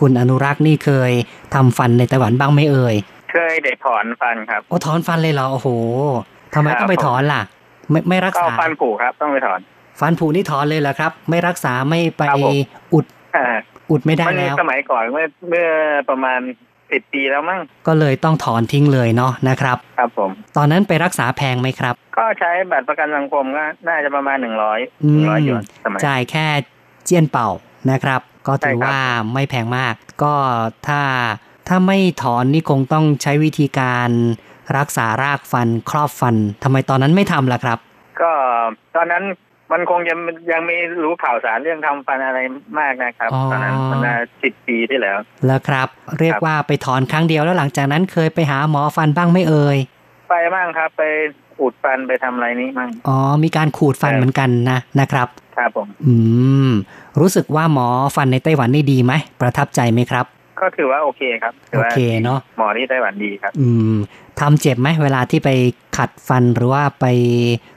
[0.00, 1.12] คุณอนุรักษ์นี่เคย
[1.54, 2.94] ทำฟันในไต้หวันบ้างไหมเอ่ย
[3.32, 5.68] เคยได้ถอนฟันครับโอ้ถอนฟันเลยเหรอโอ้โห
[6.54, 7.42] ทำไมต้องไปถอนล่ะ
[7.90, 9.60] ไม่ไม่รักก็ษาฟันผุครับ ต้องไปถอน
[10.00, 12.58] ฟันผุนี่ถอนเลยเหรอครับ ไม่รักษาไม่ไปครับผม
[12.94, 13.04] อุด
[13.36, 13.46] อ่า
[13.90, 15.68] อุดไม่ได้มันแล้วสมัยก่อนเมื่อเมื่อ
[16.10, 16.40] ประมาณ
[16.90, 26.46] สิบปีแล้วมั้งก็เลยต้องถอนทิ้งเลยเนาะนะครับ ครับผม ตอนนั้นไปรักษาแพงไหมครับ ก็ใช้บัตรประกันสังคมก็น่าจะประมาณหนึ่งร้อยอืหนึ่มงร้อยหยวนสมัยจ่ายแค่
[27.04, 27.48] เจียนเป่า
[27.90, 28.98] นะครับ ก็ถือใช่ครับว่า
[29.32, 30.34] ไม่แพงมาก ก็
[30.88, 31.00] ถ้า
[31.68, 34.08] ถ้าไม่ถอนนี่คงต้องใช้วิธีการ
[34.76, 37.78] รักษารากฟันครอบฟันทำไมตอนนั้นไม่ทำล่ะครับ
[38.20, 38.30] ก็
[38.96, 39.24] ตอนนั้น
[39.72, 40.18] มันคงยัง
[40.52, 42.38] ยังไม่รู้ข่าวสารเรื่องทำฟันอะไร
[42.78, 45.88] มากนะครับอ๋อตอนนั้นมันน่าสิบปีที่แล้ว แล้วครับ
[46.18, 49.78] เรียกว่าไปถอนครั้งเดียวแล้วหลังจากนั้นเคยไปหาหมอฟันบ้างไหม่เอ่ย
[50.28, 51.02] ไปมั่งครับไป
[51.60, 56.14] อุดฟันไปทำอะไรนี้มั่งอ๋อ มีการขูดฟันครับเหมือนกันนะนะครับ ครับผม อื
[56.68, 56.70] ม
[57.20, 60.26] รู้สึกว่าหมอฟันในไต้หวันนี่ดีไหม ประทับใจไหมครับ
[60.60, 63.96] ก็ถือว่าโอเคครับถืโอว่าเคเนาะหมอที่ไต้หวันดีครับ อืม
[64.40, 65.50] ทำเจ็บไหมเวลาที่ไป
[65.96, 67.06] ขัดฟันหรือว่าไป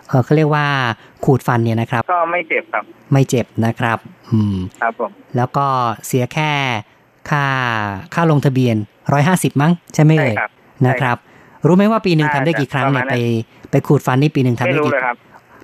[0.08, 0.66] เออเขาเรียกว่า
[1.26, 3.98] ขูดฟันเนี่ยนะครับ ก็ไม่เจ็บครับ ไม่เจ็บนะครับ
[4.32, 5.66] อืมครับผมแล้วก็
[6.06, 6.52] เสียแค่
[7.30, 7.46] ค่า
[8.14, 8.76] ค่าลงทะเบียน
[9.14, 10.52] ร้อยห้าสิบมั้งใช่ไหมใช่เอ่ยครับ
[10.88, 11.18] นะครับ
[11.68, 15.16] รู้ไหมว่าปีหนึ่งทำได้กี่ครั้งเนี่ยประมาณนั้ไปนไปขูดฟันนี่ปีหนึ่งทำไม่ได้รู้กี่เลยครับ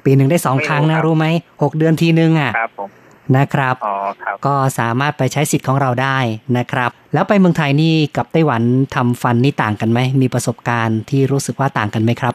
[0.06, 1.26] ปีหนึ่งได้สองไม่รู้ครั้งคนะรับรู้ไหม
[1.64, 2.90] หกเดือนทีนึงอะครับผม
[3.38, 6.18] นะครับอ๋อครับก็สามารถไปใช้สิทธิ์ของเราได้
[6.58, 8.62] นะครับ แล้วไปเมืองไทยนี่กับไต้หวัน
[8.96, 12.34] ทำฟันนี่ต่างกันไหมมีประสบการณ์ที่รู้สึกว่าต่างกันไหมครับ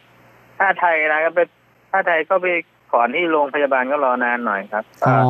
[0.60, 1.40] ถ้าไทยนะก็ไป
[1.90, 2.46] ถ้าไทยก็ไป
[2.90, 5.20] ถอนที่โรงพยาบาลก็รอนานหน่อยครับอ๋ก็อ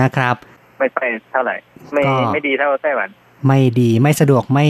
[0.00, 0.36] นะครับ
[0.78, 1.00] ไม่ไป
[1.30, 1.56] เท่าไหร่
[1.92, 3.08] ไม่ก็ไม่ดีเท่าไต้หวัน
[3.46, 4.66] ไม่ดีไม่สะดวกไม่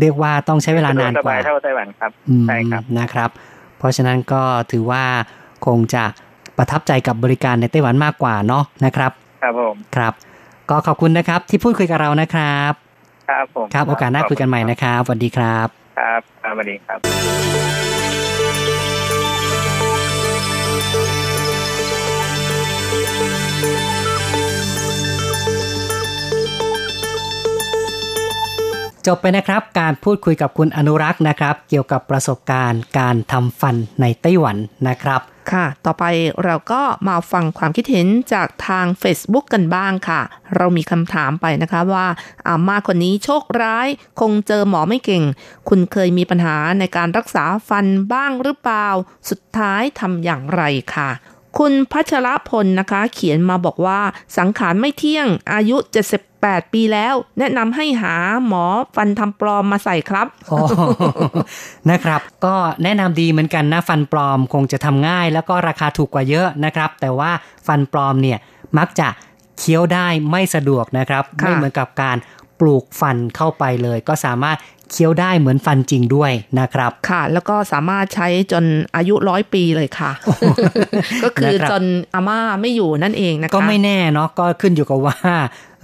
[0.00, 3.30] เรียกว่าต้องใช้เวลานานสะดกสว่าบายเท่าไต้หวันครับอืมใช่ครับนะครับ
[3.78, 4.42] เพราะฉะนั้นก็
[4.72, 5.04] ถือว่า
[5.66, 6.04] คงจะ
[6.58, 10.12] ประทับใจกับบริการในไต้หวันมากกว่าเนาะนะครับ ครับผมครับ
[10.70, 12.72] ก็ขอบคุณนะครับที่พูดคุยกับเรานะครับ
[13.28, 18.03] ครับผมครับโอกาสหน้าคุยกันใหม่นะครับสวัสดีครับ ครับครับสวัสดีครับ
[29.06, 34.56] จบไปนะครับ การพูดคุยกับคุณอนุรักษ์นะครับ เกี่ยวกับประสบการณ์การทำฟันในไต้หวัน
[34.88, 35.20] นะครับ
[35.52, 36.04] ค่ะ ต่อไป
[36.44, 40.20] เราก็มาฟังความคิดเห็นจากทาง Facebook กันบ้างค่ะ
[40.56, 42.06] เรามีคำถามไปนะคะว่า
[42.46, 43.88] อาม่าคนนี้โชคร้าย
[44.20, 45.24] คงเจอหมอไม่เก่ง
[45.68, 48.88] คุณเคยมีปัญหาในการรักษาฟันบ้างหรือเปล่า
[49.30, 50.62] สุดท้ายทำอย่างไร
[50.94, 51.10] ค่ะ
[51.58, 54.00] คุณพัชรพลนะคะ เขียนมาบอกว่า
[54.38, 55.76] สังขารไม่เที่ยงอายุ
[56.24, 58.14] 78 ปีแล้ว แนะนำให้หา
[58.46, 58.64] หมอ
[58.96, 60.60] ฟันทำปลอมมาใส่ครับอ๋อ
[61.90, 67.30] นะครับ ก็แนะนำดีเหมือนกันนะฟันปลอมคงจะทำง่าย แล้วก็ราคาถูกกว่าเยอะนะครับ แต่ว่า
[67.66, 68.38] ฟันปลอมเนี่ย
[68.78, 69.08] มักจะ
[69.58, 72.16] เคี้ยวได้ไม่สะดวกนะครับค่ะไม่เหมือนกับการ
[72.60, 74.58] ปลูกฟันเข้าไปเลย ก็สามารถ
[74.90, 78.64] เคี้ยวได้เหมือนฟันจริงด้วยนะครับ ค่ะ แล้วก็สามารถใช้จน
[78.96, 80.10] อายุร้อยปีเลยค่ะ
[81.24, 81.82] ก็คือนะครับจน
[82.14, 85.18] อาม่าไม่อยู่นั่นเองนะคะก็ไม่แน่เนาะก็ขึ้นอยู่กับว่า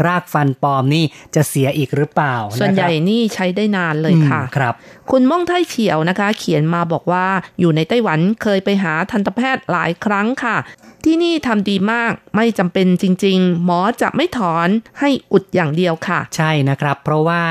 [0.06, 4.74] รากฟันปลอมนี่จะเสียอีกหรือเปล่า ส่วนใหญ่ะครับนี่ใช้ได้นานเลยค่ะอืมครับ
[5.10, 7.26] คุณม่องไทเฉียวนะคะ เขียนมาบอกว่า
[7.60, 10.56] อยู่ในไต้หวันเคยไปหาทันตแพทย์หลายครั้งค่ะ
[11.04, 14.68] ที่นี่ทำดีมากไม่จำเป็นจริง ๆ หมอจะไม่ถอน
[15.00, 17.42] ให้อุดอย่างเดียวค่ะ ใช่นะครับ เพราะว่า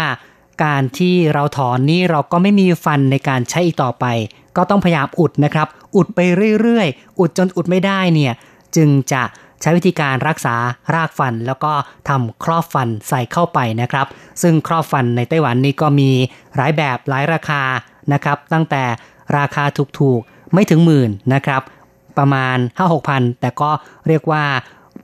[0.64, 4.05] การที่เราถอนนี่เราก็ไม่มีฟันในการใช้อีกต่อไป
[4.57, 6.20] ก็ต้องพยายามอุดนะครับ อุดไป
[6.62, 8.34] เรื่อยๆ อุดจนอุดไม่ได้เนี่ย
[8.76, 9.24] จึงจะ
[9.62, 10.55] ใช้วิธีการรักษา
[10.95, 11.74] รากฟันแล้วก็
[12.10, 14.07] ทำครอบฟันใส่เข้าไปนะครับ
[14.41, 16.10] ซึ่งครอบฟันในไต้หวันนี่ก็มี
[16.55, 17.62] หลายแบบหลายราคา
[18.14, 18.84] นะครับ ตั้งแต่
[19.38, 19.64] ราคา
[19.99, 21.62] ถูกๆ ไม่ถึงหมื่นนะครับ
[22.18, 23.72] ประมาณ 5 6พันแต่ก็
[24.07, 24.43] เรียกว่า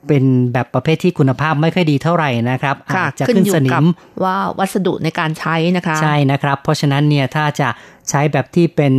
[0.07, 3.85] เป็นแบบประเภทที่คุณภาพไม่ค่อยดีเท่าไหร่นะครับค่ะอาจจะขึ้นขึ้นอยู่สนิกับม
[4.23, 7.69] ว่าวัสดุในการใช้นะคะ ใช่นะครับ เพราะฉะนั้นเนี่ยถ้าจะ
[8.09, 8.93] ใช้แบบที่เป็น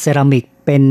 [0.00, 0.82] เซรามิกเป็น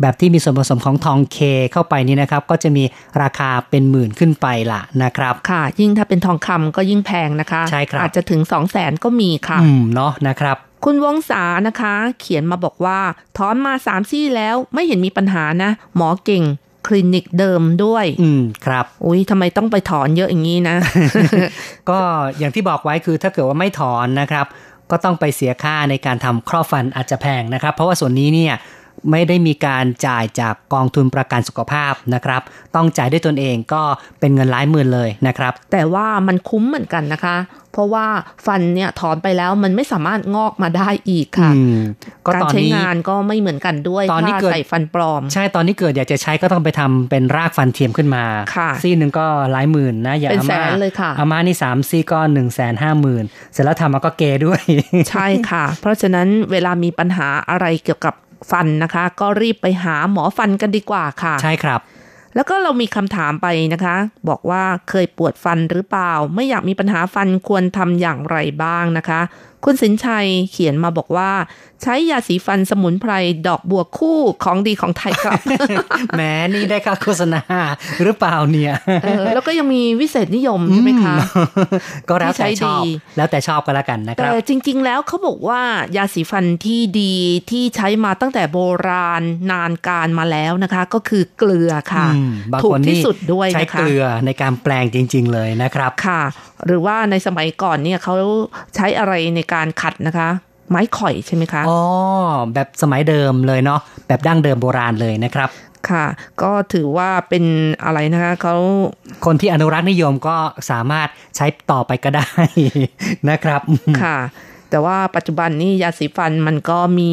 [0.00, 1.38] แบบที่มีส่วนผสมของทองเค
[1.72, 2.84] เข้าไปนี่นะครับ ก็จะมี
[3.22, 12.98] ราคาเป็นหมื่นขึ้นไปล่ะนะครับ ค่ะ ยิ่งถ้าเป็นทองคำก็ยิ่งแพงนะคะใช่ครับอาจจะถึง 2 0 0แสนก็มีค่ะ อืมเนาะนะครับ คุณวงศานะคะ เขียนมาบอกว่า
[13.38, 16.44] ถอนมาสามซี่แล้วไม่เห็นมีปัญหานะ หมอเก่ง
[16.86, 20.76] คลินิกเดิมด้วย อืมครับอุ้ยทำไมต้องไปถอนเยอะอย่างนี้นะ
[21.90, 21.98] ก็
[22.38, 24.46] อย่างที่บอกไว้คือถ้าเกิดว่าไม่ถอนนะครับ
[24.90, 28.54] ก็ต้องไปเสียค่าในการทำครอบฟันอาจจะแพงนะครับ เพราะว่าส่วนนี้เนี่ย
[29.10, 32.42] ไม่ได้มีการจ่ายจากกองทุนประกันสุขภาพนะครับ
[32.74, 33.82] ต้องจ่ายด้วยตนเองก็
[34.20, 37.36] เป็นเงินหลายหมื่นเลยนะครับ แต่ว่ามันคุ้มเหมือนกันนะคะ
[37.72, 38.06] เพราะว่า
[38.46, 41.78] ฟันเนี่ยถอนไปแล้วมันไม่สามารถงอกมาได้อีกค่ะอืม
[42.26, 48.24] ก็การตอนใช้นี้งานก็ไม่เหมือนกันด้วยตอนนี้ถ้าเกิดใส่ฟันปลอม ใช่ตอนนี้เกิดอยากจะใช้ก็ต้องไปทำเป็นรากฟันเทียมขึ้นมา
[48.56, 54.62] ค่ะซี่หนึ่งก็หลายหมื่นนะอย่างเป็นอาแสม่านเลยค่ะอาม่านี่สามซี่ก็หนึ่งแสนห้าหมื่นเสร็จแล้วทำมาก็เกด้วย
[55.10, 58.14] ใช่ค่ะ เพราะฉะนั้นเวลามีปัญหาอะไรเกี่ยวกับ
[58.50, 61.80] ฟันนะคะ ก็รีบไปหาหมอฟันกันดีกว่าค่ะ ใช่ครับ
[62.34, 63.96] แล้วก็เรามีคำถามไปนะคะ
[64.28, 69.20] บอกว่าเคยปวดฟันหรือเปล่า ไม่อยากมีปัญหาฟันควรทำอย่างไรบ้างนะคะ
[69.64, 71.30] คุณสินชัยเขียนมาบอกว่า
[71.82, 73.12] ใช้ยาสีฟันสมุนไพร
[73.48, 75.40] ดอกบัวคู่ของดีของไทยครับ
[76.16, 76.22] แหม
[76.54, 77.42] นี่ได้ค่าโฆษณา
[78.02, 78.72] หรือเปล่าเนี่ย
[79.04, 81.16] เออแล้วก็ยังมีวิเศษนิยมใช่ไหมคะ
[82.08, 85.60] ก็แล้วแต่ที่ชใช้อบดีแล้วแต่ชอบก็แล้วกันนะคแต่รับจริง ๆ แล้วเขาบอกว่า
[85.96, 87.14] ยาสีฟันที่ดี
[87.50, 88.58] ที่ใช้มาตั้งแต่โบ
[88.88, 96.22] ราณนานการมาแล้วนะคะ ก็คือเกลือค่ะอืมบางถูคกนที่นี่สุดด้วยใช้นะคะเกลือในการแปลงจริง ๆ เลยนะครับค่ะ
[96.66, 98.14] หรือว่าในสมัยก่อนเนี่ยเขา
[98.74, 100.28] ใช้อะไรในการขัดนะคะ
[100.70, 101.80] ไม้ข่อยใช่ไหมคะอ๋อ
[102.54, 105.50] แบบสมัยเดิมเลยเนาะแบบดั้งเดิมโบราณเลยนะครับ
[105.90, 106.06] ค่ะ
[106.42, 107.44] ก็ถือว่าเป็น
[107.84, 108.56] อะไรนะคะเขา
[109.24, 110.36] คนที่อนุรักษ์นิยมก็
[110.70, 112.30] สามารถใช้ต่อไปก็ได้
[113.30, 113.60] นะครับ
[114.02, 114.18] ค่ะ
[114.70, 117.12] แต่ว่าปัจจุบันนี่ยาสีฟันมันก็มี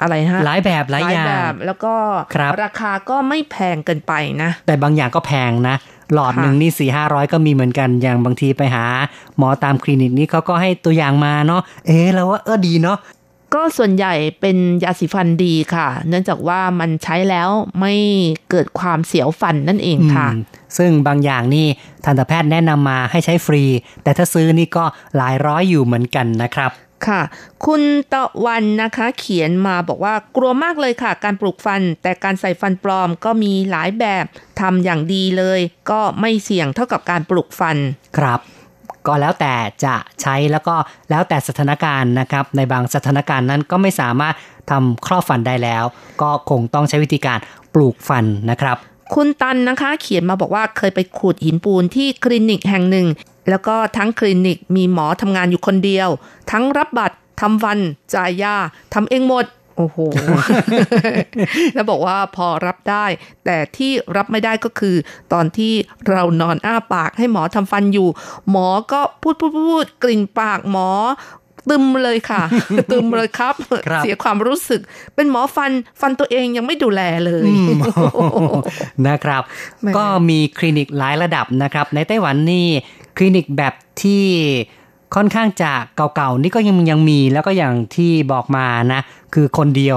[0.00, 1.94] อะไรฮะหลายแบบหลายอย่างแบบแล้วก็
[2.34, 5.76] ครับราคาก็ไม่แพงเกินไปนะ แต่บางอย่างก็แพงนะ
[6.14, 8.84] หลอดค่ะหนึ่งนี่สี่ห้าร้อยก็มีเหมือนกันอย่างบางทีไปหา
[9.38, 12.98] หมอตามคลินิกนี้เขาก็ให้ตัวอย่างมาเนาะเอ๊ะแล้วว่าเออดีเนาะ
[13.54, 17.48] ก็ส่วนใหญ่เป็นยาสีฟันดีค่ะ เนื่องจากว่ามันใช้แล้ว
[17.80, 17.94] ไม่
[18.50, 20.42] เกิดความเสียวฟันนั่นเองค่ะอืม
[20.76, 21.66] ซึ่งบางอย่างนี่
[22.04, 23.62] ทันตแพทย์แนะนำมาให้ใช้ฟรี
[24.02, 24.84] แต่ถ้าซื้อนี่ก็
[25.16, 26.70] หลายร้อยอยู่เหมือนกันนะครับ
[27.06, 27.20] ค่ะ
[27.66, 27.82] คุณ
[28.12, 34.24] ตะวันนะคะเขียนมาบอกว่ากลัวมากเลยค่ะ การปลูกฟัน แต่การใส่ฟันปลอมก็มีหลายแบบ
[34.60, 37.76] ทำอย่างดีเลย ก็ไม่เสี่ยงเท่ากับการปลูกฟัน
[38.18, 38.40] ครับ
[39.06, 40.74] ก็แล้วแต่จะใช้แล้วก็
[41.10, 44.34] แล้วแต่สถานการณ์นะครับ ในบางสถานการณ์นั้นก็ไม่สามารถ
[44.70, 45.84] ทำครอบฟันได้แล้ว
[46.22, 47.38] ก็คงต้องใช้วิธีการ
[47.74, 48.76] ปลูกฟันนะครับ
[49.14, 53.06] คุณตันนะคะ เขียนมาบอกว่าเคยไปขูดหินปูนที่คลินิกแห่งหนึ่ง
[53.48, 56.08] แล้วก็ทั้งคลินิกมีหมอทำงานอยู่คนเดียว
[56.50, 57.78] ทั้งรับบัตรทำฟัน
[58.14, 58.56] จ่ายยา
[58.94, 59.98] ทำเองหมด โอ้โห
[61.74, 63.06] แล้วบอกว่าพอรับได้
[63.44, 64.96] แต่ที่รับไม่ได้ก็คือ
[65.32, 65.72] ตอนที่
[66.08, 68.08] เรานอนอ้าปากให้หมอทำฟันอยู่
[68.50, 70.90] หมอก็พูดพูดพูดกลิ่นปากหมอ
[71.70, 72.42] ตึมเลยค่ะ
[72.90, 73.54] ตึมเลยครับ
[73.88, 74.80] ครับเสียความรู้สึก
[75.14, 77.44] เป็นหมอฟันฟันตัวเองยังไม่ดูแลเลย
[79.08, 79.42] นะครับ
[79.80, 82.66] แหมก็มีคลินิกหลายระดับนะครับ ในไต้หวันนี่
[83.16, 84.24] คลินิกแบบที่
[85.14, 89.00] ค่อนข้างจะเก่าๆนี่ก็ยังยังมีแล้วก็อย่างที่บอกมานะ
[89.34, 89.96] คือคนเดียว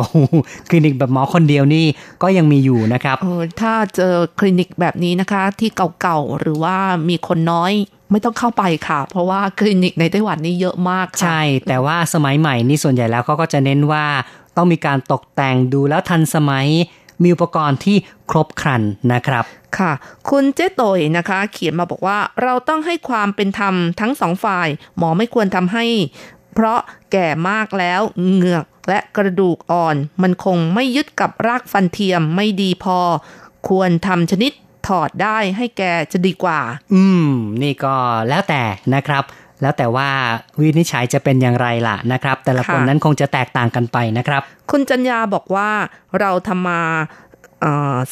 [0.70, 1.86] คลินิกแบบหมอคนเดียวนี่
[2.24, 5.70] ก็ยังมีอยู่นะครับเออถ้าเจอคลินิกแบบนี้นะคะ ที่
[6.02, 6.78] เก่าๆหรือว่า
[7.10, 7.72] มีคนน้อย
[8.12, 14.06] ไม่ต้องเข้าไปค่ะ เพราะว่าคลินิกในไต้หวันนี่เยอะมากค่ะใช่ แต่ว่าสมัยใหม่นี่ส่วนใหญ่แล้วเขาก็จะเน้นว่า
[14.58, 16.68] ต้องมีการตกแต่งดูแล้วทันสมัย
[17.24, 17.98] มีอุปกรณ์ที่
[18.30, 18.82] ครบครัน
[19.14, 19.44] นะครับ
[19.78, 19.92] ค่ะ
[20.30, 24.68] คุณเจ๊โตยนะคะ เขียนมาบอกว่าเราต้องให้ความเป็นธรรมทั้งสองฝ่าย
[24.98, 25.86] หมอไม่ควรทำให้
[26.54, 26.80] เพราะ
[27.12, 28.02] แก่มากแล้ว
[28.36, 33.00] เหงือกและกระดูกอ่อน มันคงไม่ยึดกับรากฟันเทียมไม่ดีพอ
[33.70, 34.52] ควรทำชนิด
[34.88, 36.60] ถอดได้ให้แกจะดีกว่า
[36.94, 37.30] อืม
[37.62, 37.96] นี่ก็
[38.30, 38.62] แล้วแต่
[38.96, 39.24] นะครับ
[39.62, 40.10] แล้วแต่ว่า
[40.60, 44.42] วินิจฉัยจะเป็นอย่างไรล่ะนะครับ แต่ละคนค่ะนั้นคงจะแตกต่างกันไปนะครับ
[44.72, 45.70] คุณจัญญาบอกว่า
[46.20, 47.29] เราทำมาเออ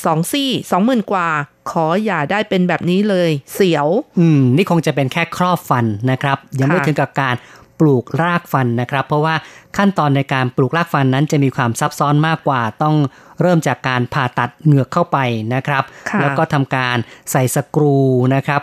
[0.05, 1.29] สองซี่สองหมื่นกว่า
[1.71, 3.87] ขออย่าได้เป็นแบบนี้เลย เสียว
[4.19, 7.35] อืม นี่คงจะเป็นแค่ครอบฟันนะครับ ยังไม่ค่ะถึงกับการ
[7.79, 9.35] ปลูกรากฟันนะครับ เพราะว่า
[9.77, 12.95] ขั้นตอนในการปลูกรากฟันนั้นจะมีความซับซ้อนมากกว่า ต้อง
[13.41, 15.17] เริ่มจากการผ่าตัดเหงือกเข้าไป
[15.53, 16.97] นะครับค่ะแล้วก็ทำการ
[17.31, 17.97] ใส่สกรู
[18.35, 18.61] นะครับ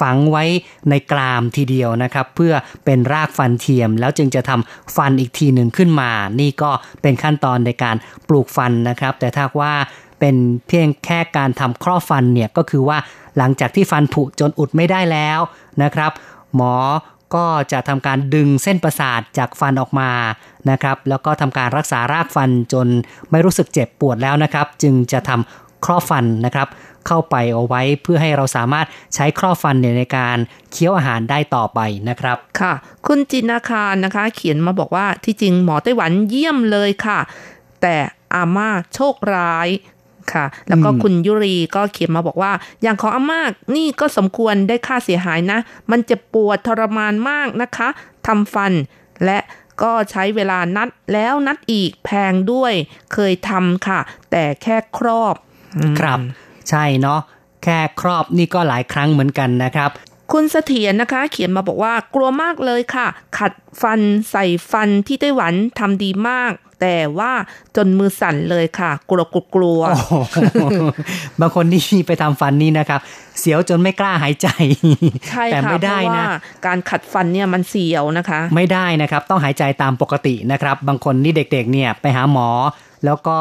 [0.00, 0.44] ฝังไว้
[0.90, 2.54] ในกรามทีเดียวนะครับ เพื่อ
[2.84, 6.10] เป็นรากฟันเทียม แล้วจึงจะทำฟันอีกทีหนึ่งขึ้นมา
[6.40, 6.70] นี่ก็
[7.02, 7.96] เป็นขั้นตอนในการ
[8.28, 9.74] ปลูกฟันนะครับ แต่ถ้าว่า
[10.22, 12.98] เป็นเพียงแค่การทำครอบฟันเนี่ยก็คือว่า
[13.38, 15.38] หลังจากที่ฟันผุจนอุดไม่ได้แล้ว
[15.82, 16.12] นะครับ
[16.54, 16.74] หมอ
[17.34, 20.10] ก็จะทำการดึงเส้นประสาทจากฟันออกมา
[20.70, 22.86] นะครับ แล้วก็ทำการรักษารากฟันจน
[23.30, 26.68] ไม่รู้สึกเจ็บปวดแล้วนะครับ จึงจะทำครอบฟันนะครับ
[27.06, 30.38] เข้าไปเอาไว้เพื่อให้เราสามารถใช้ครอบฟันเนี่ยในการ
[30.72, 32.72] เคี้ยวอาหารได้ต่อไปนะครับ ค่ะ
[33.06, 37.18] คุณจินาคารนะคะ เขียนมาบอกว่าที่จริงหมอไต้หวันเยี่ยมเลยค่ะ
[37.82, 37.96] แต่
[38.34, 39.68] อาม่าโชคร้าย
[40.32, 42.52] ค่ะ แล้วก็อืมคุณยุรีก็เขียนมาบอกว่า
[42.82, 43.40] อย่างของอาม่า
[43.76, 45.58] นี่ก็สมควรได้ค่าเสียหายนะ
[45.90, 47.88] มันจะปวดทรมานมากนะคะ
[48.26, 48.72] ทำฟัน
[49.24, 49.38] และ
[49.82, 52.72] ก็ใช้เวลานัดแล้วนัดอีกแพงด้วย
[53.12, 54.00] เคยทำค่ะ
[54.30, 55.34] แต่แค่ครอบ
[55.76, 56.18] อืมครับ
[56.68, 57.20] ใช่เนาะ
[57.64, 59.90] แค่ครอบนี่ก็หลายครั้งเหมือนกันนะครับ
[60.32, 63.06] คุณเสถียรนะคะ เขียนมาบอกว่ากลัวมากเลยค่ะ
[63.38, 63.52] ขัด
[63.82, 64.00] ฟัน
[64.30, 66.52] ใส่ฟันที่ไต้หวันทำดีมาก
[66.82, 67.32] แต่ว่า
[67.76, 70.14] จนมือสั่นเลยค่ะ กลัวกลัวกลัวโอ้โห
[71.40, 73.00] บางคนนี่ไปทำฟันนี่นะครับ
[73.40, 74.48] เสียวจนไม่กล้าหายใจ
[75.28, 76.26] ใช่แต่ค่ะไม่เพได้ราะว่านะ
[76.66, 82.48] การขัดฟันเนี่ยมันเสียวนะคะ ไม่ได้นะครับ ต้องหายใจตามปกตินะครับ บางคนนี่เด็กๆเนี่ยไปหาหมอ
[83.04, 83.36] แล้วก็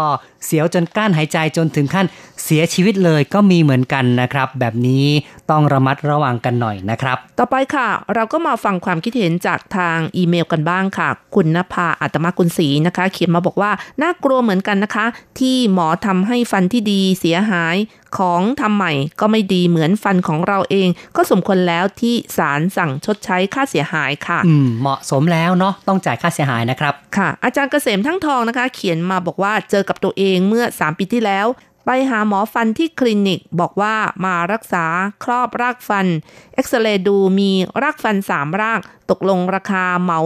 [0.45, 2.05] เสียวจนกลั้นหายใจจนถึงขั้น
[2.43, 5.05] เสียชีวิตเลยก็มีเหมือนกันนะครับ แบบนี้
[5.51, 15.05] ต้องระมัดระวังกันหน่อยนะครับ ต่อไปค่ะ เราก็มาฟังความคิดเห็นจากทางอีเมลกันบ้างค่ะ คุณนภาอัตมากุลศรีนะคะ เขียนมาบอกว่าน่ากลัวเหมือนกันนะคะ
[15.39, 17.75] ที่หมอทำให้ฟันที่ดีเสียหาย
[18.17, 31.47] ของทำใหม่ก็ไม่ดีเหมือนฟันของเราเอง ก็สมควรแล้วที่ศาลสั่งชดใช้ค่าเสียหายค่ะอืมเหมาะสมแล้วเนาะต้องจ่ายค่าเสียหายนะครับค่ะ อาจารย์เกษมทั้งทองนะคะ เขียนมาบอกว่าเจอกับตัวเองเมื่อ 3 ปีที่แล้ว
[31.85, 33.95] ไปหาหมอฟันที่คลินิกบอกว่า
[34.25, 34.85] มารักษา
[35.23, 36.07] ครอบรากฟัน
[36.53, 37.51] เอ็กซเรย์ดูมี
[37.81, 38.79] รากฟัน3ราก
[39.11, 40.19] ตกลงราคาเหมา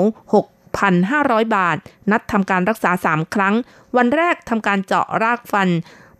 [0.73, 1.77] 6,500 บาท
[2.11, 3.55] นัดทำการรักษา 3 ครั้ง
[3.97, 5.69] วันแรกทำการเจาะรากฟัน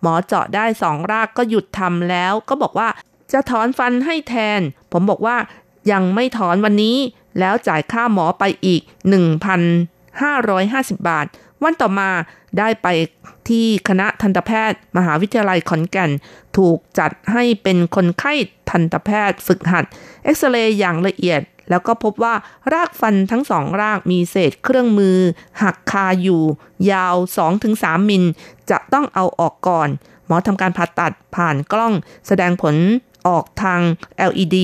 [0.06, 2.88] หมอเจาะได้2รากก็หยุดทำแล้ว ก็บอกว่า
[3.32, 4.60] จะถอนฟันให้แทน
[4.92, 5.38] ผมบอกว่า
[5.92, 6.98] ยังไม่ถอนวันนี้
[7.40, 8.82] แล้วจ่ายค่าหมอไปอีก
[9.74, 11.26] 1,550 บาท
[11.64, 12.10] วันต่อมา
[12.60, 12.88] ได้ไป
[13.50, 16.12] ที่คณะทันตแพทย์ มหาวิทยาลัยขอนแก่น
[16.58, 18.34] ถูกจัดให้เป็นคนไข้
[18.70, 19.86] ทันตแพทย์ฝึกหัด
[20.24, 22.36] เอ็กซเรย์อย่างละเอียด แล้วก็พบว่า
[22.74, 25.18] รากฟันทั้งสองรากมีเศษเครื่องมือ
[25.62, 26.44] หักคาอยู่
[26.92, 27.16] ยาว
[27.62, 28.24] 2-3 มิล
[28.70, 29.90] จะต้องเอาออกก่อน
[30.26, 31.94] หมอทำการผ่าตัดผ่านกล้อง
[32.28, 32.76] แสดงผล
[33.28, 33.82] ออกทาง
[34.30, 34.58] LED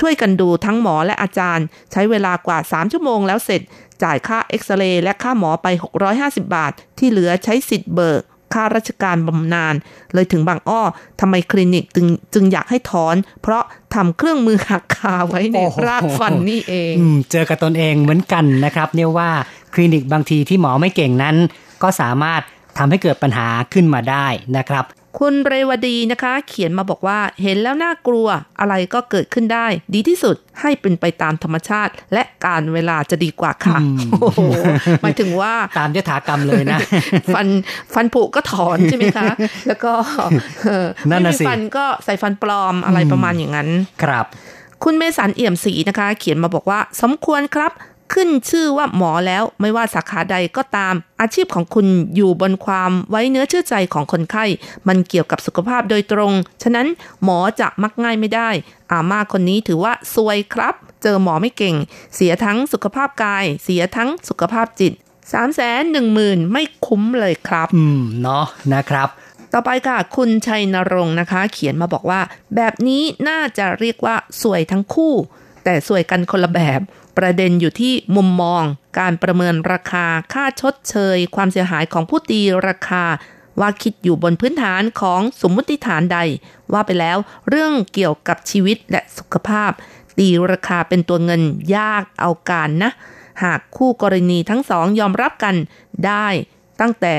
[0.00, 3.60] ช่วยกันดูทั้งหมอและอาจารย์ ใช้เวลากว่า 3 ชั่วโมงแล้วเสร็จ
[4.02, 5.66] จ่ายค่าเอ็กซเรย์และค่าหมอไป
[6.10, 8.22] 650 บาท ที่เหลือใช้สิทธิ์เบิก
[8.54, 9.74] ค่าราชการบำนาญ
[10.14, 10.82] เลยถึงบางอ้อ
[11.20, 13.62] ทำไมคลินิกจึงจึงอยากให้ถอน เพราะ
[13.94, 19.30] ทำเครื่องมือหักคาไว้ในโอ้โหรากฟันนี่เองอืมเจอกับตนเองเหมือนกันนะครับ เนี่ยว่า
[19.74, 21.36] คลินิกบางทีที่หมอไม่เก่งนั้น
[21.82, 22.40] ก็สามารถ
[22.78, 24.26] ทำให้เกิดปัญหาขึ้นมาได้
[24.56, 24.84] นะครับ
[25.18, 28.26] คุณเรวดีนะคะ เขียนมาบอกว่าเห็นแล้วน่ากลัว
[28.60, 34.40] อะไรก็เกิดขึ้นได้ ดีที่สุดให้เป็นไปตามธรรมชาติ และการเวลาจะดีกว่าค่ะอืมโอ้โห
[35.02, 36.78] หมายถึงว่าตามยถากรรมเลยนะ
[37.34, 37.46] ฟัน
[37.94, 39.28] ฟันผุก็ถอนใช่ไหมคะ
[39.68, 39.92] แล้วก็
[40.62, 43.68] เออนั่นไม่น่ะมีสิฟันก็ใส่ฟันปลอมอะไรประมาณอย่างนั้น
[44.02, 44.26] ครับ
[44.84, 47.72] คุณเมสันเอี่ยมศรีนะคะ เขียนมาบอกว่า สมควรครับ
[48.12, 51.86] ขึ้นชื่อว่าหมอแล้วไม่ว่าสาขาใดก็ตาม อาชีพของคุณ
[52.16, 54.44] อยู่บนความไว้เนื้อเชื่อใจของคนไข้
[54.88, 56.32] มันเกี่ยวกับสุขภาพโดยตรง
[56.62, 56.86] ฉะนั้น
[57.24, 58.50] หมอจะมักง่ายไม่ได้
[58.92, 61.76] อาม่าคนนี้ถือว่าซวยครับ เจอหมอไม่เก่ง
[62.14, 68.44] เสียทั้งสุขภาพกาย เสียทั้งสุขภาพจิต3ามแสนหนึ่งหมื่นไม่คุ้มเลยครับ อืม เนาะ
[68.74, 69.08] นะครับ
[69.52, 72.20] ต่อไปค่ะ คุณชัยนรงค์นะคะ เขียนมาบอกว่า
[72.56, 75.14] แบบนี้น่าจะเรียกว่าสวยทั้งคู่
[75.64, 76.80] แต่สวยกันคนละแบบ
[77.18, 78.62] ประเด็นอยู่ที่มุมมอง
[78.98, 83.04] การประเมินราคาค่าชดเชย ความเสียหายของผู้ตีราคา
[83.60, 86.18] ว่าคิดอยู่บนพื้นฐานของสมมติฐานใด
[86.72, 89.70] ว่าไปแล้วเรื่องเกี่ยวกับชีวิตและสุขภาพ
[90.18, 91.42] ตีราคาเป็นตัวเงิน
[91.76, 92.90] ยากเอาการนะ
[93.42, 95.54] หากคู่กรณีทั้งสองยอมรับกัน
[96.06, 96.26] ได้
[96.80, 97.14] ตั้งแต่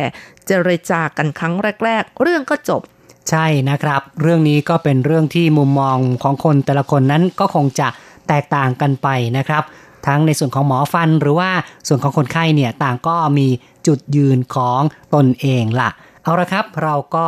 [0.45, 2.81] เจรจากันครั้งแรก ๆ เรื่องก็จบ
[3.29, 7.87] ใช่นะครับ เรื่องนี้ก็เป็นเรื่องที่มุมมองของคนแต่ละคนนั้นก็คงจะ
[8.27, 9.07] แตกต่างกันไป
[9.37, 9.63] นะครับ
[10.07, 11.49] ทั้งในส่วนของหมอฟันหรือว่า
[11.87, 13.47] ส่วนของคนไข้เนี่ยต่างก็มี
[13.87, 14.81] จุดยืนของ
[15.15, 15.89] ตนเองล่ะ
[16.23, 17.27] เอาละครับเราก็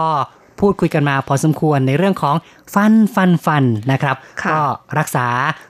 [0.59, 2.35] พูดคุยกันมาพอสมควรในเรื่องของ
[2.73, 4.61] ฟันฟันฟันนะครับค่ะก็
[4.99, 5.27] รักษา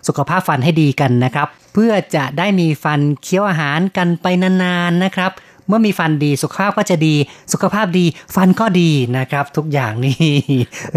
[0.07, 5.31] สุขภาพฟันให้ดีกันนะครับ เพื่อจะได้มีฟันเคี้ยวอาหารกันไปนานๆนะครับ
[5.67, 7.15] เมื่อมีฟันดีสุขภาพก็จะดี
[7.53, 8.05] สุขภาพดี
[8.35, 10.17] ฟันก็ดีนะครับ ทุกอย่างนี่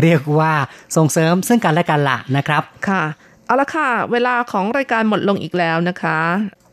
[0.02, 0.52] เรียกว่า
[0.96, 3.02] ส่งเสริมซึ่งกันและกันละนะครับ ค่ะ
[3.46, 6.20] เอาละค่ะ เวลาของรายการหมดลงอีกแล้วนะคะ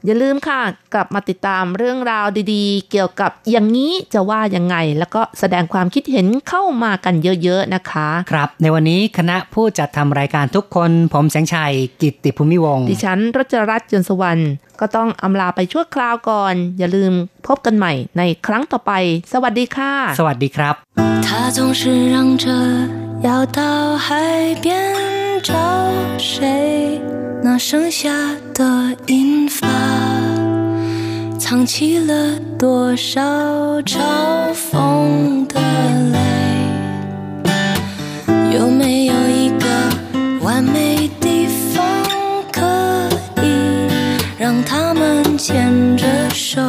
[0.06, 0.62] อย่าลืมค่ะ
[0.94, 17.14] กลับมาติดตามเรื่องราวดีๆ เกี่ยวกับอย่างนี้จะว่ายังไง แล้วก็แสดงความคิดเห็นเข้ามากันเยอะๆนะคะ ครับ ในวันนี้คณะผู้จัดทำรายการทุกคน ผมแสงชัย กิตติภูมิวงดิฉันรัชรัตน์จนสวรรค์ก็ต้องอำลาไปชั่วคราวก่อน อย่าลืม
[17.48, 18.92] พบกันใหม่ในครั้งต่อไป
[19.34, 20.76] สวัสดีค่ะ สวัสดีครับ
[21.26, 21.82] 他总是
[22.14, 22.46] 让这
[23.28, 23.62] 要到
[24.06, 24.08] 海
[24.64, 25.13] 边
[25.44, 25.54] 找
[26.18, 27.02] 谁，
[27.44, 28.10] 那剩下
[28.54, 29.68] 的银发，
[31.38, 33.22] 藏起了多少
[33.82, 34.00] 嘲
[34.54, 35.60] 讽的
[36.14, 36.18] 泪？
[38.58, 39.66] 有没有一个
[40.42, 41.86] 完美地方，
[42.50, 42.62] 可
[43.42, 43.46] 以
[44.40, 46.62] 让他们牵着手？